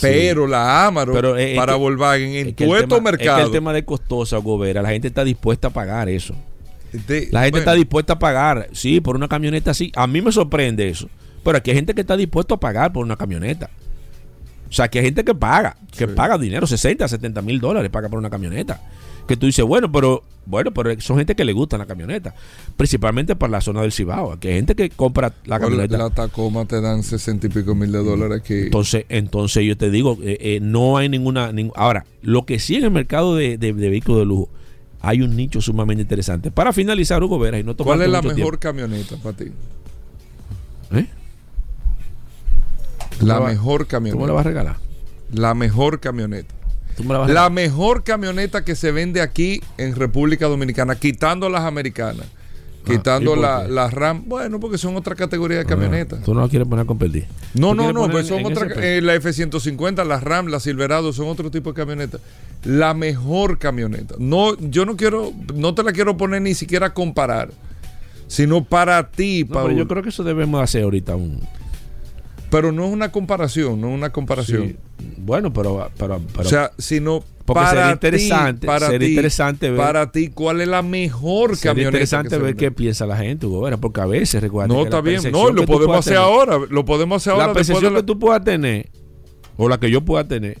[0.00, 3.38] pero la Amarok para Volkswagen en todo estos mercado.
[3.38, 6.34] Es que el tema de costosa, Gobera, la gente está dispuesta a pagar eso
[7.30, 9.92] la gente está dispuesta a pagar, sí, por una camioneta así.
[9.94, 11.08] A mí me sorprende eso.
[11.44, 13.70] Pero aquí hay gente que está dispuesta a pagar por una camioneta.
[14.68, 18.08] O sea, que hay gente que paga, que paga dinero, 60, 70 mil dólares paga
[18.08, 18.80] por una camioneta.
[19.28, 22.34] que tú dices, bueno, pero bueno, pero son gente que le gusta la camioneta,
[22.76, 25.98] principalmente para la zona del Cibao, que hay gente que compra la camioneta.
[25.98, 28.54] La Tacoma te dan sesenta y pico mil de dólares aquí.
[28.54, 32.84] Entonces, entonces yo te digo, eh, eh, no hay ninguna, Ahora, lo que sí en
[32.84, 34.48] el mercado de, vehículos de lujo,
[35.06, 36.50] hay un nicho sumamente interesante.
[36.50, 39.52] Para finalizar, Hugo Vera, y no ¿Cuál es la mejor camioneta para ti?
[40.90, 41.06] ¿Eh?
[43.20, 44.16] La mejor camioneta.
[44.16, 44.76] ¿Cómo la vas a regalar?
[45.32, 46.52] La mejor camioneta.
[47.28, 52.26] La, mejor camioneta que se vende aquí en República Dominicana, quitando las americanas.
[52.86, 56.22] Ah, quitando la, RAM, bueno, porque son otra categoría de ah, camionetas.
[56.22, 57.26] Tú no la quieres poner a competir.
[57.54, 58.68] No, no, no, pues son otra.
[58.76, 62.20] Eh, la F-150, la RAM, la Silverado son otro tipo de camionetas.
[62.64, 64.14] La mejor camioneta.
[64.18, 67.50] No, yo no quiero, no te la quiero poner ni siquiera a comparar,
[68.28, 69.44] sino para ti.
[69.44, 71.40] pero yo creo que eso debemos hacer ahorita un,
[72.56, 74.78] pero no es una comparación, no es una comparación.
[75.18, 79.78] Bueno, pero, pero, O sea, sino porque para sería interesante, para ti, interesante ver.
[79.78, 81.98] Para ti, ¿cuál es la mejor sería camioneta?
[81.98, 84.74] interesante ver qué piensa la gente, Hugo porque a veces recuerda.
[84.74, 86.58] No, está bien, no, lo podemos hacer ahora.
[86.70, 87.48] Lo podemos hacer ahora.
[87.48, 88.88] La percepción que tú puedas tener,
[89.58, 90.58] o la que yo pueda tener,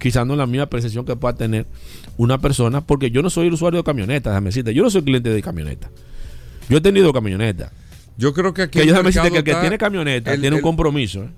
[0.00, 1.68] quizás no es la misma percepción que pueda tener
[2.16, 4.74] una persona, porque yo no soy el usuario de camionetas, déjame decirte.
[4.74, 5.92] Yo no soy cliente de camioneta.
[6.68, 7.70] Yo he tenido camioneta.
[8.16, 8.78] Yo creo que aquí.
[8.78, 11.24] Que, el que el que tiene camioneta tiene un compromiso.
[11.24, 11.30] ¿eh?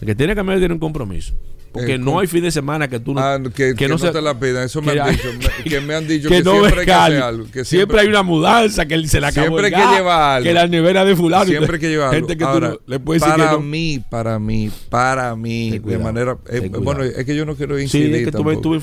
[0.00, 1.34] El que tiene camioneta tiene un compromiso.
[1.72, 4.22] Porque eh, no hay fin de semana que tú no, ah, que, no, se, te
[4.22, 4.64] la pidan.
[4.64, 5.28] Eso me han dicho.
[5.64, 7.44] que me han dicho que, no siempre hay que hacer algo.
[7.52, 10.44] Que siempre, hay una mudanza que se la acabó Siempre que lleva algo.
[10.44, 11.44] Que la nevera de fulano.
[11.44, 12.16] Siempre que lleva algo.
[12.16, 16.38] Gente que Ahora, tú le puedes para decir mí, para mí, para mí, de manera.
[16.48, 18.08] Eh, bueno, es que yo no quiero incidir.
[18.08, 18.80] Sí, es que tú, tú,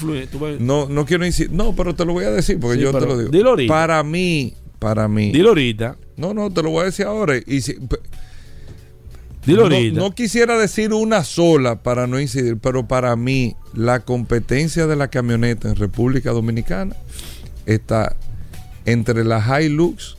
[0.60, 1.51] no, no quiero incidir.
[1.51, 3.32] No, pero te lo voy a decir porque yo te lo digo.
[3.32, 3.56] Dilo.
[3.67, 4.54] Para mí,
[4.86, 5.32] para mí.
[5.32, 5.98] Dilo ahorita.
[6.15, 7.34] No, no, te lo voy a decir ahora.
[7.48, 7.76] Y si,
[9.48, 15.08] no, quisiera decir una sola para no incidir, pero para mí la competencia de la
[15.08, 16.95] camioneta en República Dominicana
[17.65, 18.15] está
[18.86, 20.17] entre la Hilux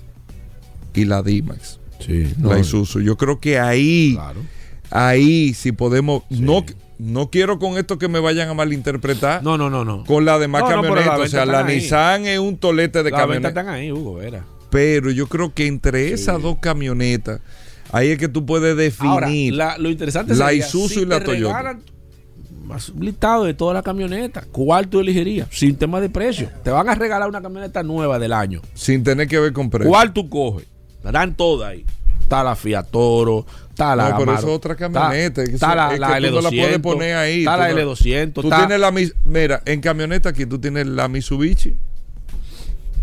[0.94, 1.78] y la D-Max.
[2.04, 3.02] Sí, la Isuzu.
[3.02, 4.18] Yo creo que ahí,
[4.90, 6.64] ahí si podemos, no,
[6.98, 9.44] no quiero con esto que me vayan a malinterpretar.
[9.44, 10.02] No, no, no, no.
[10.02, 11.18] Con la demás camioneta.
[11.18, 13.50] o sea, la Nissan es un tolete de camioneta.
[13.50, 14.44] están ahí, Hugo, era.
[14.70, 17.40] Pero yo creo que entre esas dos camionetas
[17.92, 21.78] Ahí es que tú puedes definir la, lo interesante la Isuzu y la Toyota.
[22.64, 24.44] Más listado de toda la camioneta.
[24.50, 25.48] ¿Cuál tú elegirías?
[25.52, 26.50] Sin tema de precio.
[26.64, 28.60] Te van a regalar una camioneta nueva del año.
[28.74, 29.88] Sin tener que ver con precio.
[29.88, 30.66] ¿Cuál tú coges?
[31.02, 31.84] dan todas ahí.
[32.20, 35.44] Está la Fiat Toro, está la No, pero eso es otra camioneta.
[35.44, 36.28] Está, la, L200.
[36.28, 37.38] Tú la puedes poner ahí.
[37.38, 38.32] Está la L200.
[38.32, 38.92] Tú tienes la
[39.24, 41.76] Mira, en camioneta aquí tú tienes la Mitsubishi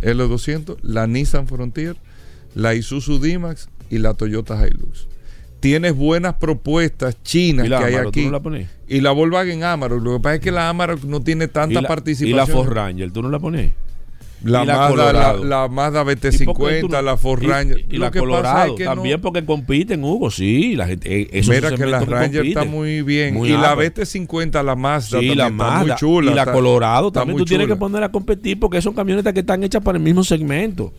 [0.03, 1.95] L200, la Nissan Frontier,
[2.55, 5.07] la Isuzu D-Max y la Toyota Hilux.
[5.59, 8.29] Tienes buenas propuestas chinas que hay aquí.
[8.87, 10.03] y la Volkswagen Amarok.
[10.03, 12.35] Lo que pasa es que la Amarok no tiene tanta participación.
[12.35, 13.71] Y la Ford Ranger, ¿tú no la pones?
[14.43, 17.85] La, Mazda, la, Mazda BT50, la Ford Ranger.
[17.89, 20.29] Y, la Colorado también porque compiten, Hugo.
[20.29, 21.21] Sí, la gente.
[21.21, 23.43] Eh, Mira que la Ranger está muy bien.
[23.45, 26.31] y la BT50, la Mazda, sí, la Mazda, está muy chula.
[26.31, 29.63] Y la Colorado también tú tienes que poner a competir porque son camionetas que están
[29.63, 30.93] hechas para el mismo segmento.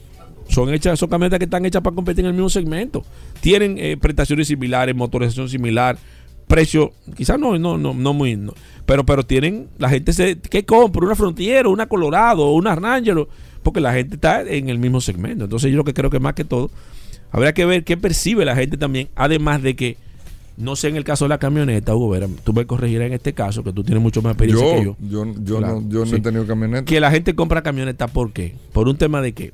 [0.48, 3.04] Son hechas, son camionetas que están hechas para competir en el mismo segmento.
[3.40, 5.98] Tienen eh, prestaciones similares, motorización similar,
[6.46, 8.38] precio, quizás no, no, no, no muy,
[8.86, 11.04] pero, pero tienen, la gente se, ¿qué compra?
[11.04, 13.26] Una Frontier, una Colorado, una Ranger,
[13.62, 15.44] porque la gente está en el mismo segmento.
[15.44, 16.70] Entonces yo lo que creo que más que todo,
[17.30, 19.96] habría que ver qué percibe la gente también, además de que
[20.56, 23.32] no sé en el caso de la camioneta, Hugo Vera, tú me corregirás en este
[23.32, 24.96] caso, que tú tienes mucho más experiencia que yo.
[25.00, 26.84] Yo, yo, no, yo no he tenido camioneta.
[26.84, 28.54] Que la gente compra camioneta, ¿por qué?
[28.72, 29.52] Por un tema de que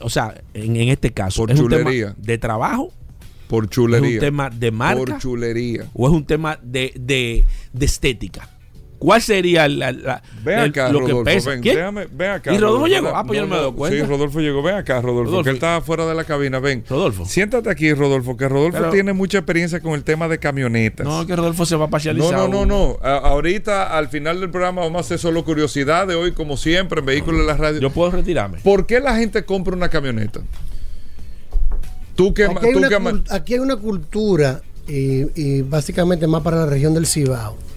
[0.00, 2.08] o sea, en, este caso, por ¿es chulería.
[2.08, 2.92] un tema de trabajo?
[3.48, 4.08] Por chulería.
[4.08, 5.04] ¿Es un tema de marca?
[5.04, 5.86] Por chulería.
[5.94, 8.48] ¿O es un tema de, de, de estética?
[8.98, 11.50] ¿Cuál sería la, la, ven acá, lo Rodolfo, que pesa?
[11.50, 12.52] Ven, déjame, ven acá.
[12.52, 13.12] ¿Y Rodolfo, llegó?
[13.14, 13.96] Ah, pues yo no me doy cuenta.
[13.96, 14.60] Sí, Rodolfo llegó.
[14.60, 16.58] Ven acá, Rodolfo, que él estaba fuera de la cabina.
[16.58, 16.82] Ven.
[16.88, 17.24] Rodolfo.
[17.24, 21.06] Siéntate aquí, Rodolfo, que Rodolfo tiene mucha experiencia con el tema de camionetas.
[21.06, 22.32] No, que Rodolfo se va a parcializar.
[22.32, 23.06] No, no, no, no.
[23.06, 27.06] ahorita, al final del programa, vamos a hacer solo curiosidad de hoy, como siempre, en
[27.06, 27.80] Vehículos de la Radio.
[27.80, 28.58] Yo puedo retirarme.
[28.58, 30.40] ¿Por qué la gente compra una camioneta?
[32.16, 36.94] Tú que, aquí, hay una, aquí hay una cultura, y básicamente más para la región
[36.94, 37.67] del Cibao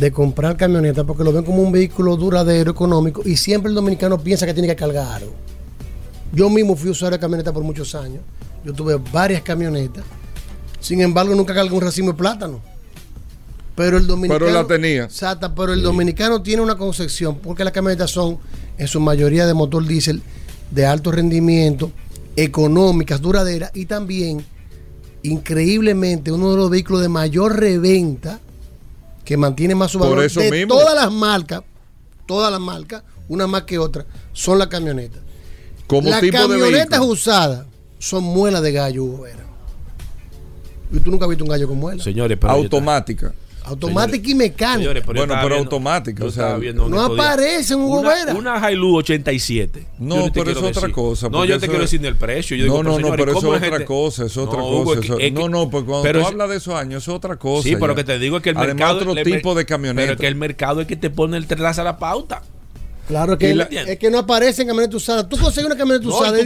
[0.00, 4.18] de comprar camionetas porque lo ven como un vehículo duradero, económico, y siempre el dominicano
[4.18, 5.34] piensa que tiene que cargar algo.
[6.32, 8.22] Yo mismo fui usuario de camioneta por muchos años.
[8.64, 10.02] Yo tuve varias camionetas.
[10.80, 12.62] Sin embargo, nunca cargué un racimo de plátano.
[13.76, 14.46] Pero el dominicano.
[14.46, 15.04] Pero la tenía.
[15.04, 18.38] Exacto, pero el dominicano tiene una concepción, porque las camionetas son,
[18.78, 20.22] en su mayoría, de motor diésel,
[20.70, 21.92] de alto rendimiento,
[22.36, 24.42] económicas, duraderas, y también,
[25.24, 28.40] increíblemente, uno de los vehículos de mayor reventa
[29.30, 31.62] que mantiene más su valor de todas las marcas,
[32.26, 35.20] todas las marcas, una más que otra, son las camionetas.
[35.86, 37.64] Como Las tipo de camionetas usadas
[38.00, 39.44] son muelas de gallo, Hugo Vera.
[40.90, 42.02] Y tú nunca has visto un gallo con muela.
[42.02, 42.68] Señores, pero yo
[43.70, 44.28] automática.
[44.30, 44.78] Y mecánica.
[44.78, 48.34] Señores, pero Bueno, pero viendo- automática, o sea, no aparece en Hugo una, Vera.
[48.34, 49.86] Una Hilux 87.
[49.98, 50.92] No, te pero es otra decir.
[50.92, 52.56] cosa, No, yo te quiero decir el precio.
[52.56, 54.58] Yo digo, no, no, no, señores, pero eso ¿cómo es otra gente- cosa, es otra
[54.58, 54.94] No, Hugo, cosa.
[54.94, 56.74] es que- eso- es que- no, no, porque cuando pero tú es- hablas de esos
[56.74, 57.62] años, eso es otra cosa.
[57.68, 57.94] Sí, pero ya.
[57.96, 58.98] que te digo es que el Además, mercado.
[59.10, 60.06] otro tipo de camioneta.
[60.08, 62.42] Pero que el mercado es que te pone el traza la pauta.
[63.10, 65.28] Claro, que, la- es que no aparece en camioneta usada.
[65.28, 66.44] Tú consigues una camioneta No, usada, es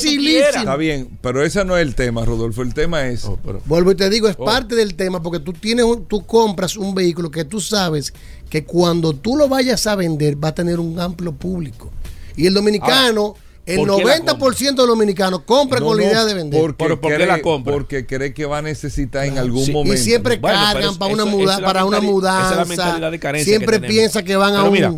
[0.00, 0.56] quieras.
[0.56, 2.62] Está bien, pero ese no es el tema, Rodolfo.
[2.62, 3.24] El tema es.
[3.26, 4.44] Oh, pero- Vuelvo y te digo, es Oh.
[4.44, 8.14] parte del tema porque tú tienes un- tú compras un vehículo que tú sabes
[8.48, 11.90] que cuando tú lo vayas a vender va a tener un amplio público.
[12.34, 13.34] Y el dominicano,
[13.66, 16.60] el ¿por qué la 90% de los dominicanos compra No, con la idea de vender.
[16.60, 17.72] Porque, Pero ¿por qué cree, la compra?
[17.74, 19.98] porque cree que va a necesitar en algún Sí, momento.
[19.98, 22.06] y siempre cargan para una, muda- esa es la para una mentali-
[22.40, 22.66] esa es la mudanza.
[22.84, 24.72] mentalidad de carencia siempre que piensa que van a un.
[24.72, 24.94] mira,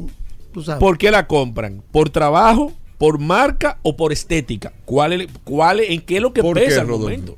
[0.59, 0.81] tú sabes.
[0.81, 1.83] ¿Por qué la compran?
[1.93, 4.73] ¿Por trabajo, por marca o por estética?
[4.85, 7.03] ¿Cuál es, cuál es- ¿En qué es lo que ¿Por pesa qué, Rodolfo?
[7.05, 7.37] momento?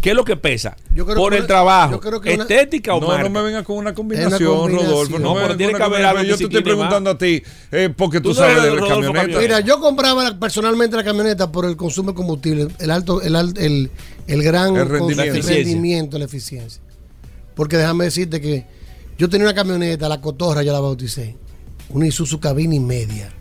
[0.00, 0.76] ¿Qué es lo que pesa?
[0.94, 1.90] Yo creo ¿Por que el una- trabajo?
[1.94, 3.24] yo creo que una- ¿Estética o No, marca?
[3.24, 4.90] no me vengas con una combinación, combinación.
[4.92, 5.18] Rodolfo.
[5.18, 6.62] No, me pero tiene que haber algo Yo te estoy más.
[6.62, 9.12] preguntando a ti, eh, porque tú, Tú sabes de la camioneta.
[9.12, 9.40] Camioneta.
[9.40, 13.90] Mira, yo compraba personalmente la camioneta por el consumo de combustible, el alto, el, el,
[14.28, 15.16] el gran El rendimiento.
[15.24, 15.64] La eficiencia.
[15.64, 16.80] rendimiento, la eficiencia.
[17.56, 18.66] Porque déjame decirte que
[19.18, 21.34] yo tenía una camioneta, la Cotorra, yo la bauticé,
[21.90, 23.32] una Isuzu cabina y media.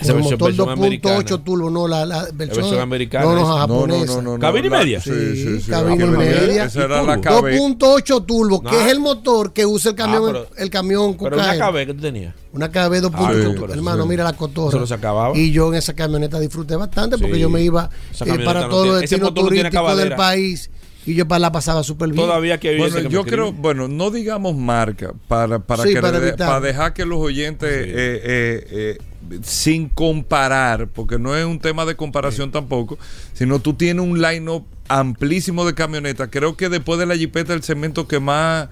[0.00, 1.44] Esa Con el versión- motor versión 2.8 americana.
[1.44, 3.48] turbo, no, la, la versión, versión americana, No, no, esa.
[3.48, 4.06] No, no, japonesa.
[4.14, 4.38] no, no, no.
[4.38, 5.00] ¿Cabina y media?
[5.02, 6.64] Sí, Sí, sí, cabina y media.
[6.64, 7.40] Esa era ¿Y la turbo?
[7.42, 7.50] KB.
[7.78, 8.70] 2.8 turbo, No.
[8.70, 11.52] que es el motor que usa el camión, Ah, pero- el camión Pero una.
[11.58, 12.34] KB que tú tenías.
[12.54, 13.74] Una KB 2.8 Ah.
[13.74, 14.08] Hermano, sí.
[14.08, 14.86] mira la cotorra.
[14.86, 15.36] Se acababa.
[15.36, 17.40] Y yo en esa camioneta disfruté bastante porque Sí.
[17.40, 17.90] yo me iba
[18.24, 20.70] eh, para no todos los tiene- ese destinos motor no tiene turísticos del país
[21.06, 22.24] y yo para la pasaba súper bien.
[22.26, 23.30] Todavía que Bueno, que yo escribí.
[23.30, 27.90] creo, bueno, no digamos marca para, para, Sí, que para dejar que los oyentes, Sí.
[27.90, 28.98] eh, eh, eh,
[29.42, 32.98] sin comparar, porque no es un tema de comparación tampoco,
[33.32, 36.28] sino tú tienes un line-up amplísimo de camionetas.
[36.30, 38.68] Creo que después de la Jipeta el segmento que más,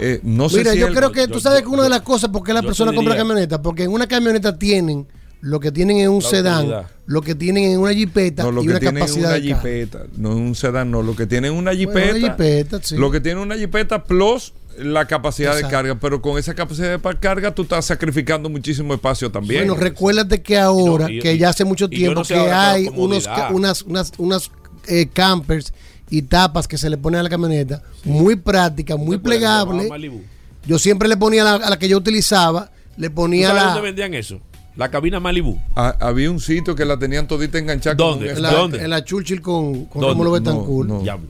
[0.00, 1.84] eh, no sé Mira, si yo el- creo que yo- tú sabes yo- que una
[1.84, 4.06] de las cosas por qué la yo persona te compra diría- camioneta, porque en una
[4.06, 5.06] camioneta tienen
[5.46, 6.86] lo que tienen en un La sedán, utilidad.
[7.06, 9.38] lo que tienen en una jipeta No, lo y que una tienen es capacidad una
[9.38, 12.16] de jipeta, no es un sedán, no, lo que tienen es una Bueno, jipeta.
[12.16, 12.96] una jipeta, sí.
[12.96, 15.68] Lo que tiene una jipeta plus la capacidad Exacto.
[15.68, 19.66] de carga, pero con esa capacidad de carga tú estás sacrificando muchísimo espacio también.
[19.66, 22.40] Bueno, recuérdate que ahora, Y no- y- que ya hace mucho tiempo no sé que
[22.40, 24.50] hay unos, unas, unas, unas
[24.88, 25.72] eh, campers
[26.10, 30.22] y tapas que se le ponen a la camioneta, muy prácticas, muy Malibu.
[30.66, 33.68] Yo siempre le ponía la, a la que yo utilizaba, le ¿Tú ponía sabes la,
[33.70, 34.40] dónde vendían eso?
[34.76, 35.58] La cabina Malibu.
[35.74, 37.94] Ha- había un sitio que la tenían todita enganchada.
[37.96, 38.30] ¿Dónde?
[38.30, 38.82] un en la, ¿Dónde?
[38.84, 40.08] en la Churchill con, con ¿Dónde?
[40.14, 40.88] Rómulo No, Betancourt.
[40.88, 41.00] no.
[41.00, 41.28] Diablo.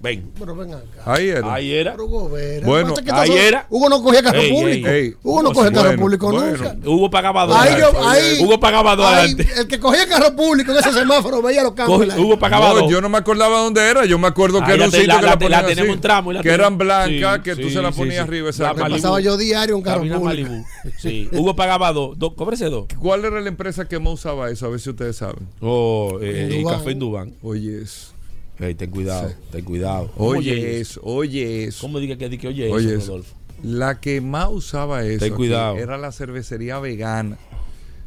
[0.00, 0.30] Ven.
[0.38, 0.84] Pero ven acá.
[1.06, 1.54] Ahí era.
[1.54, 1.94] Ahí era.
[1.96, 3.66] Hugo Vera, Bueno, ahí era.
[3.68, 4.88] Hugo no cogía carro Ey, público.
[4.88, 5.14] ey, ey.
[5.22, 5.74] Hugo no ¿Cómo coge así?
[5.74, 6.50] carro Bueno, público bueno.
[6.56, 6.76] nunca.
[6.88, 8.08] Hugo pagaba dos Ahí yo, adelante.
[8.08, 9.48] ahí, Hugo pagaba dos ahí, adelante.
[9.56, 12.00] El que cogía carro público en ese semáforo veía los cambios.
[12.14, 12.90] Coge- Hugo pagaba No, dos.
[12.90, 14.04] yo no me acordaba dónde era.
[14.04, 16.30] Yo me acuerdo que era un sitio la- que la la ponían tenemos un tramo
[16.30, 18.20] y la que eran blancas, Sí, que tú sí, se la ponías sí.
[18.20, 18.50] arriba.
[18.76, 18.96] Malibu.
[18.96, 20.50] Pasaba yo diario un carro público.
[20.98, 21.28] Sí.
[21.32, 22.18] Hugo pagaba dos.
[22.18, 22.86] dos cóbrese dos.
[23.00, 24.66] ¿Cuál era la empresa que más usaba eso?
[24.66, 25.48] A ver si ustedes saben.
[25.60, 26.78] Oh, eh, Dubán.
[26.78, 27.34] café en Dubán.
[27.42, 28.12] Oye, eso.
[28.60, 30.10] Ey, ten cuidado, ten cuidado.
[30.16, 31.00] ¿Cómo Oye, eso.
[31.04, 31.80] Oye, eso.
[31.82, 33.06] ¿Cómo diga que, di que oye, Oye, eso, eso.
[33.12, 33.34] Rodolfo?
[33.62, 35.76] La que más usaba eso Ten aquí cuidado.
[35.76, 37.38] era la cervecería vegana.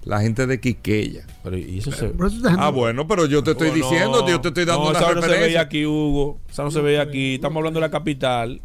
[0.03, 1.27] La gente de Quiqueya.
[1.43, 2.11] Pero, ¿y eso se
[2.57, 4.29] Ah, bueno, pero yo te estoy Oh, diciendo, no.
[4.29, 5.61] yo te estoy dando no, una esa no se veía referencia.
[5.61, 6.39] aquí, Hugo.
[6.49, 7.35] Esa no se veía aquí.
[7.35, 8.61] Estamos hablando de la capital.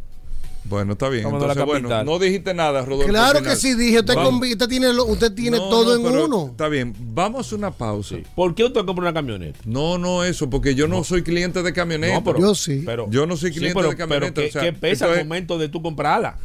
[0.69, 1.27] Bueno, está bien.
[1.27, 3.09] Entonces, bueno, no dijiste nada, Rodolfo.
[3.09, 4.01] Claro que sí, dije.
[4.01, 6.47] Usted, usted tiene, lo- usted tiene No, todo no, en uno.
[6.51, 8.17] Está bien, vamos a una pausa.
[8.35, 9.59] ¿Por qué usted compra una camioneta?
[9.65, 12.15] No, no eso, porque yo no, soy cliente de camioneta.
[12.15, 12.83] No, pero, Yo sí.
[12.85, 15.05] pero- Yo no soy sí, cliente pero- de camioneta, Pero ¿qué, o sea, qué pesa
[15.05, 16.39] entonces- al momento de tú comprarla?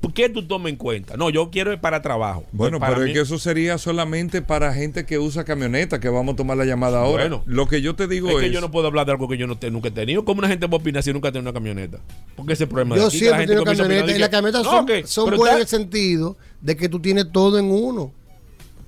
[0.00, 1.16] ¿Por qué tú tomas en cuenta?
[1.18, 2.44] No, yo quiero para trabajo.
[2.52, 6.08] Bueno, Para pero mí- es que eso sería solamente para gente que usa camioneta, que
[6.08, 7.24] vamos a tomar la llamada ahora.
[7.24, 7.42] Bueno.
[7.46, 9.36] Lo que yo te digo es es, que yo no puedo hablar de algo que
[9.36, 10.24] yo no te- nunca he tenido.
[10.24, 11.98] ¿Cómo una gente va a opinar si nunca ha tenido una camioneta?
[12.34, 14.28] Porque ese es el problema de Yo aquí, que la siempre camioneta y de las
[14.30, 17.66] camionetas No, son, que- son buenas en el sentido de que tú tienes todo en
[17.66, 18.12] uno.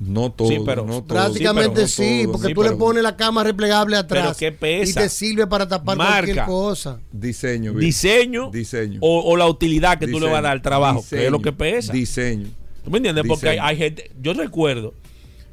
[0.07, 1.19] No todo, Sí, pero- no todo.
[1.19, 5.01] Prácticamente Sí, pero porque Sí, tú le pones la cama replegable atrás Pero ¿qué pesa?
[5.01, 7.01] y te sirve para tapar cualquier cosa.
[7.13, 7.73] Diseño.
[7.73, 7.81] bien.
[7.87, 8.99] diseño, Diseño.
[9.03, 11.39] O, o la utilidad que tú le vas a dar al trabajo, que es lo
[11.39, 11.43] Diseño.
[11.43, 11.93] que pesa.
[11.93, 12.49] Diseño.
[12.85, 13.25] ¿Tú me entiendes?
[13.29, 13.67] Porque hay, Diseño.
[13.69, 14.95] hay gente, yo recuerdo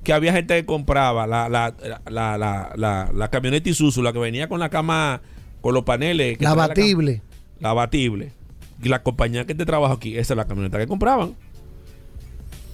[0.04, 1.76] que había gente que compraba la, la,
[2.10, 5.22] la, la, la, la camioneta Isuzu, la que venía con la cama,
[5.62, 6.38] con los paneles.
[6.38, 7.16] que La trae abatible.
[7.18, 8.32] cam- La abatible.
[8.82, 11.36] Y la compañía que te trabaja aquí, esa es la camioneta que compraban.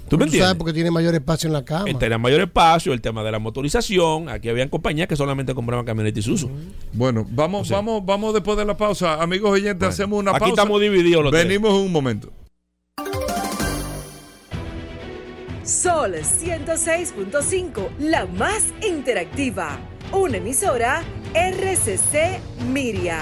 [0.09, 1.85] ¿Tú me Tú sabes porque tiene mayor espacio en la cama.
[1.97, 4.29] Tenía mayor espacio, el tema de la motorización.
[4.29, 6.49] Aquí habían compañías que solamente compraban camioneta Isuzu.
[6.93, 9.21] Bueno, vamos, O sea- vamos, vamos después de la pausa.
[9.21, 10.53] Amigos oyentes, Bueno, hacemos una aquí pausa.
[10.53, 11.47] estamos divididos los tres.
[11.47, 12.31] Venimos en un momento.
[15.63, 19.79] Sol 106.5, la más interactiva.
[20.11, 21.01] Una emisora
[21.33, 22.39] RCC
[22.71, 23.21] Miria.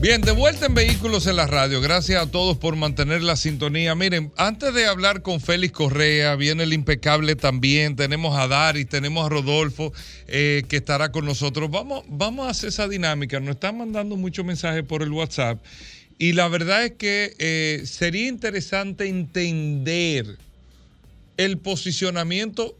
[0.00, 1.82] Bien, de vuelta en Vehículos en la Radio.
[1.82, 3.94] Gracias a todos por mantener la sintonía.
[3.94, 7.96] Miren, antes de hablar con Félix Correa, viene el impecable también.
[7.96, 9.92] Tenemos a Dari, tenemos a Rodolfo
[10.26, 11.70] eh, que estará con nosotros.
[11.70, 13.40] Vamos, vamos a hacer esa dinámica.
[13.40, 15.62] Nos están mandando muchos mensajes por el WhatsApp.
[16.16, 20.38] Y la verdad es que eh, sería interesante entender
[21.36, 22.74] el posicionamiento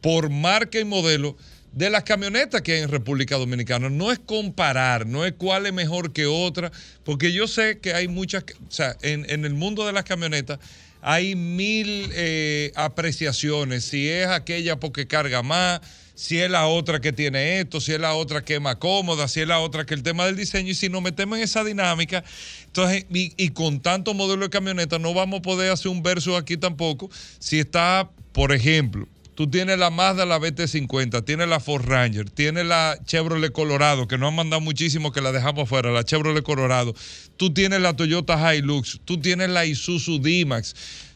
[0.00, 1.36] por marca y modelo
[1.72, 3.88] de las camionetas que hay en República Dominicana.
[3.88, 6.70] No es comparar, no es cuál es mejor que otra,
[7.04, 10.58] porque yo sé que hay muchas, o sea, en, el mundo de las camionetas
[11.00, 15.80] hay mil eh, apreciaciones, si es aquella porque carga más,
[16.14, 19.26] si es la otra que tiene esto, si es la otra que es más cómoda,
[19.26, 21.64] si es la otra que el tema del diseño, y si nos metemos en esa
[21.64, 22.22] dinámica,
[22.66, 26.36] entonces, y, y con tanto modelo de camioneta, no vamos a poder hacer un verso
[26.36, 27.10] aquí tampoco,
[27.40, 32.66] si está, por ejemplo, Tú tienes la Mazda, la BT50, tienes la Ford Ranger, tienes
[32.66, 36.94] la Chevrolet Colorado, que nos han mandado muchísimo que la dejamos fuera, la Chevrolet Colorado.
[37.38, 40.74] Tú tienes la Toyota Hilux, tú tienes la Isuzu D-Max.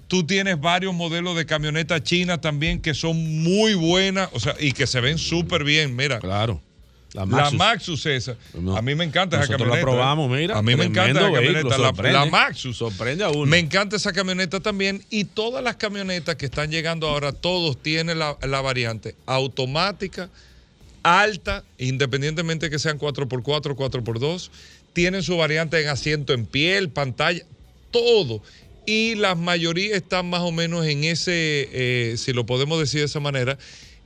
[0.08, 4.72] Tú tienes varios modelos de camionetas chinas también que son muy buenas, o sea, y
[4.72, 6.20] que se ven súper bien, mira.
[6.20, 6.62] Claro.
[7.12, 8.36] La Maxus, esa.
[8.76, 9.76] a mí me encanta esa camioneta.
[9.76, 10.58] la probamos, mira.
[10.58, 12.12] A mí me encanta esa camioneta.
[12.12, 12.76] La, Maxus.
[12.76, 13.46] Sorprende a uno.
[13.46, 15.02] Me encanta esa camioneta también.
[15.08, 20.28] Y todas las camionetas que están llegando ahora, todos tienen la, variante automática,
[21.02, 24.50] alta, independientemente que sean 4x4 o 4x2.
[24.92, 27.44] Tienen su variante en asiento en piel, pantalla,
[27.90, 28.42] todo.
[28.84, 33.06] Y la mayoría están más o menos en ese, eh, si lo podemos decir de
[33.06, 33.58] esa manera,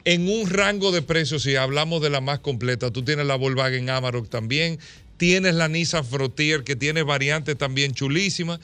[0.05, 3.91] en un rango de precios, si hablamos de la más completa, tú tienes la Volkswagen
[3.91, 4.79] Amarok también,
[5.17, 8.61] tienes la Nissan Frontier que tiene variantes también chulísimas,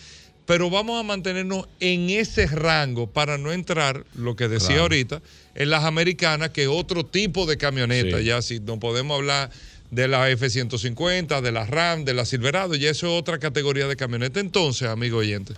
[0.47, 5.21] pero vamos a mantenernos en ese rango para no entrar, lo que decía ahorita,
[5.55, 9.51] en las americanas, que es otro tipo de camioneta, ya si no podemos hablar
[9.91, 13.97] de la F-150, de la RAM, de la Silverado, ya eso es otra categoría de
[13.97, 14.41] camioneta.
[14.41, 15.55] Entonces, amigo oyente,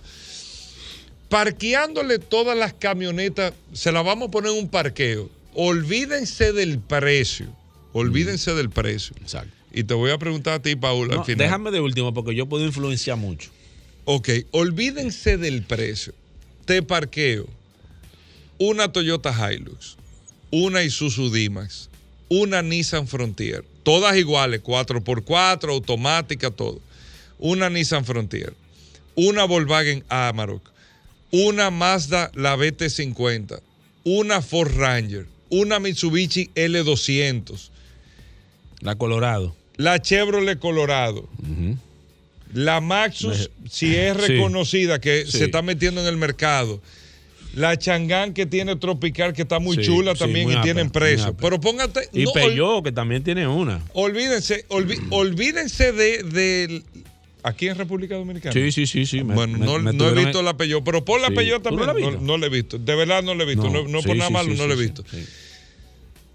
[1.29, 5.29] parqueándole todas las camionetas, se las vamos a poner en un parqueo
[5.61, 7.47] olvídense del precio.
[7.91, 9.13] Olvídense del precio.
[9.21, 9.53] Exacto.
[9.73, 11.45] Y te voy a preguntar a ti, Paul, al final.
[11.45, 13.49] Déjame de último, porque yo puedo influenciar mucho.
[14.05, 16.13] Ok, olvídense del precio.
[16.63, 17.45] Te parqueo
[18.57, 19.97] una Toyota Hilux,
[20.49, 21.89] una Isuzu D-Max,
[22.29, 26.79] una Nissan Frontier, todas iguales, 4x4, automática, todo.
[27.37, 28.53] Una Nissan Frontier,
[29.15, 30.71] una Volkswagen Amarok,
[31.31, 33.61] una Mazda, la BT50,
[34.05, 37.69] una Ford Ranger, una Mitsubishi L200.
[38.81, 39.55] La Colorado.
[39.77, 41.27] La Chevrolet Colorado.
[42.53, 46.81] La Maxus, si es reconocida, que se está metiendo en el mercado.
[47.55, 51.35] La Changán que tiene Tropical, que está muy chula también y tiene precio.
[51.35, 52.09] Pero póngate.
[52.13, 52.25] Y
[52.55, 53.81] no, que también tiene una.
[53.93, 54.65] Olvídense,
[55.09, 56.83] olvídense de,
[57.43, 58.53] aquí en República Dominicana.
[58.53, 59.21] Sí, sí, sí, sí.
[59.21, 61.51] bueno, no, he visto la Peugeot, pero por la sí.
[61.61, 62.25] también.
[62.25, 62.77] No, la he visto.
[62.77, 63.69] De verdad no la he visto.
[63.69, 65.03] No, por nada malo, no la he visto.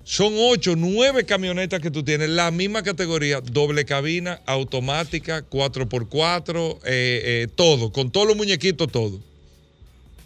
[0.04, 7.22] Son ocho, nueve camionetas que tú tienes, la misma categoría, doble cabina, automática, 4x4, eh,
[7.24, 9.18] eh, todo, con todos los muñequitos, todo.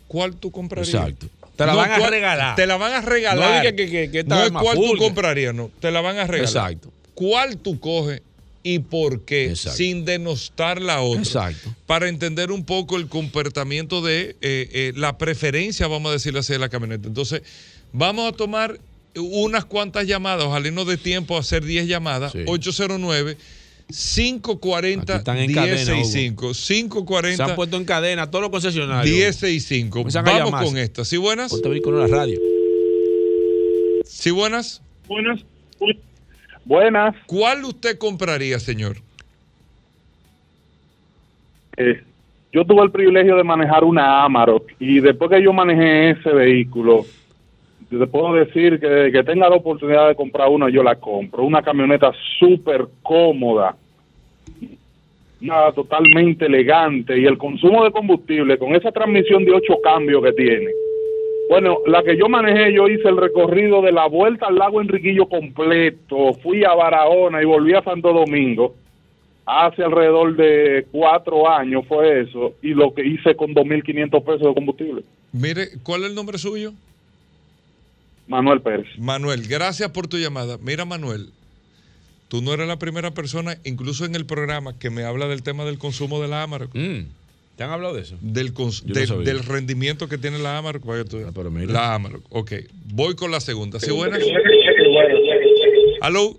[0.09, 0.95] ¿Cuál tú comprarías?
[0.95, 1.29] Exacto.
[1.55, 2.57] Te la van a regalar.
[2.57, 3.65] Te la van a regalar.
[3.65, 5.71] No, que, que, no es cuál tú comprarías, no.
[5.81, 6.49] Te la van a regalar.
[6.49, 6.93] Exacto.
[7.15, 8.23] ¿Cuál tú coges
[8.63, 11.23] y por qué, sin denostar la otra.
[11.23, 11.75] Exacto.
[11.87, 16.53] Para entender un poco el comportamiento de eh, eh, la preferencia, vamos a decirlo así,
[16.53, 17.09] de la camioneta.
[17.09, 17.43] Entonces,
[17.93, 18.79] vamos a tomar
[19.17, 22.35] unas cuantas llamadas, ojalá no dé tiempo a hacer 10 llamadas.
[22.47, 23.37] 809
[23.89, 29.15] 540 1065 540 Se han puesto en cadena todos los concesionarios.
[29.15, 30.05] 1065.
[30.25, 31.05] Vamos con esta.
[31.05, 31.51] ¿Sí buenas?
[31.51, 32.39] Ponte con la radio.
[34.05, 34.83] ¿Sí buenas?
[35.07, 35.45] Buenas.
[35.79, 36.08] Buenas.
[37.27, 38.97] ¿Cuál usted compraría, señor?
[41.79, 42.03] Eh,
[42.53, 47.07] yo tuve el privilegio de manejar una Amarok y después que yo manejé ese vehículo,
[47.89, 51.43] te puedo decir que, que tenga la oportunidad de comprar una, yo la compro.
[51.45, 53.75] Una camioneta súper cómoda,
[55.41, 60.33] nada totalmente elegante y el consumo de combustible con esa transmisión de ocho cambios que
[60.33, 60.67] tiene
[61.49, 65.27] bueno, la que yo manejé, yo hice el recorrido de la vuelta al lago Enriquillo
[65.27, 68.75] completo, fui a Barahona y volví a Santo Domingo
[69.49, 74.55] hace alrededor de cuatro años fue eso, y lo que hice con 2.500 pesos de
[74.55, 75.05] combustible.
[75.33, 76.75] Mire, ¿cuál es el nombre suyo?
[78.27, 78.87] Manuel Pérez.
[78.99, 80.59] Manuel, gracias por tu llamada.
[80.59, 81.31] Mira, Manuel,
[82.29, 85.65] tú no eres la primera persona, incluso en el programa, que me habla del tema
[85.65, 86.75] del consumo de la Amarok.
[86.75, 87.07] Mm,
[87.59, 88.17] ¿Te han hablado de eso?
[88.23, 90.85] Del, no del- rendimiento que tiene la Amarok.
[90.87, 91.19] Vaya tú.
[91.27, 91.73] Ah, pero mira.
[91.73, 92.23] La Amarok.
[92.31, 92.53] Ok,
[92.95, 93.81] voy con la segunda.
[93.81, 94.21] ¿Sí, buenas?
[96.01, 96.37] ¿Aló?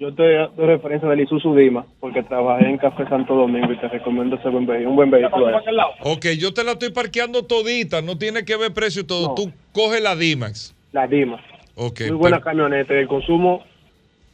[0.00, 0.22] Yo te
[0.56, 4.48] doy referencia del Isuzu Dima, porque trabajé en Café Santo Domingo y te recomiendo ese
[4.48, 5.56] buen vehículo, un buen vehículo.
[6.02, 9.28] Ok, yo te la estoy parqueando todita, no tiene que ver precio y todo.
[9.28, 9.34] No.
[9.34, 10.72] Tú coge la D-Max.
[10.92, 11.40] La Dima.
[11.74, 12.94] Ok, muy buena per- camioneta.
[12.94, 13.64] El consumo,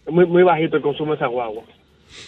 [0.06, 1.62] es muy, muy bajito el consumo de esa guagua.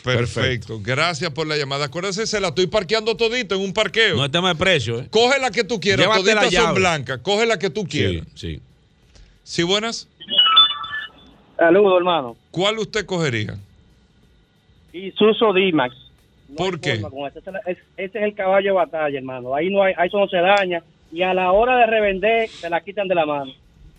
[0.02, 0.80] Perfecto.
[0.82, 1.86] Gracias por la llamada.
[1.86, 4.16] Acuérdese, se la estoy parqueando todita en un parqueo.
[4.16, 5.08] No es tema de precio, ¿eh?
[5.10, 7.20] Coge la que tú quieras, Llévate toditas son blancas.
[7.22, 8.26] Coge la que tú Sí, quieras.
[8.34, 8.60] sí.
[9.44, 10.08] ¿Sí, buenas?
[11.56, 12.36] Saludos, hermano.
[12.50, 13.56] ¿Cuál usted cogería?
[14.92, 15.94] Isuzu D-Max.
[16.56, 16.92] ¿Por qué?
[16.94, 17.02] Ese,
[17.66, 19.54] es ese es el caballo de batalla, hermano.
[19.54, 20.82] Ahí no hay, ahí eso no se daña.
[21.12, 23.52] Y a la hora de revender, se la quitan de la mano.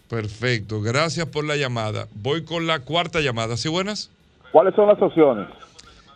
[0.09, 0.81] Perfecto.
[0.81, 2.07] Gracias por la llamada.
[2.15, 3.57] Voy con la cuarta llamada.
[3.57, 4.09] ¿Sí, buenas?
[4.51, 5.47] ¿Cuáles son las opciones?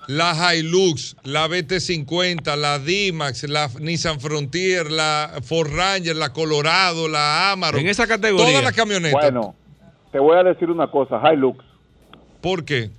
[0.07, 7.51] La Hilux, la BT50, la D-Max, la Nissan Frontier, la Ford Ranger, la Colorado, la
[7.51, 7.81] Amarok.
[7.81, 8.47] En esa categoría.
[8.47, 9.21] Todas las camionetas.
[9.21, 9.55] Bueno,
[10.11, 11.63] te voy a decir una cosa, Hilux.
[12.41, 12.89] ¿Por qué?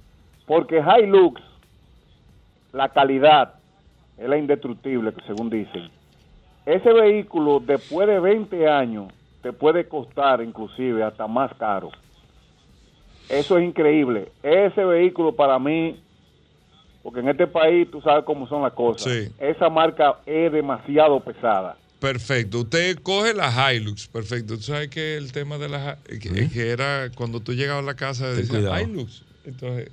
[0.46, 1.40] Porque Hilux,
[2.72, 3.54] la calidad
[4.16, 5.90] es la indestructible, que según dicen.
[6.64, 11.90] Ese vehículo, después de 20 años, te puede costar inclusive hasta más caro.
[13.28, 14.30] Eso es increíble.
[14.42, 16.00] Ese vehículo para mí,
[17.02, 19.12] porque en este país tú sabes cómo son las cosas.
[19.12, 19.28] Sí.
[19.38, 21.76] Esa marca es demasiado pesada.
[22.00, 22.60] Perfecto.
[22.60, 24.08] Usted coge la Hilux.
[24.08, 24.56] Perfecto.
[24.56, 27.86] Tú sabes que el tema de la Hi- que, que era cuando tú llegabas a
[27.86, 28.80] la casa Ten decía cuidado.
[28.80, 29.22] Hilux.
[29.44, 29.90] Entonces,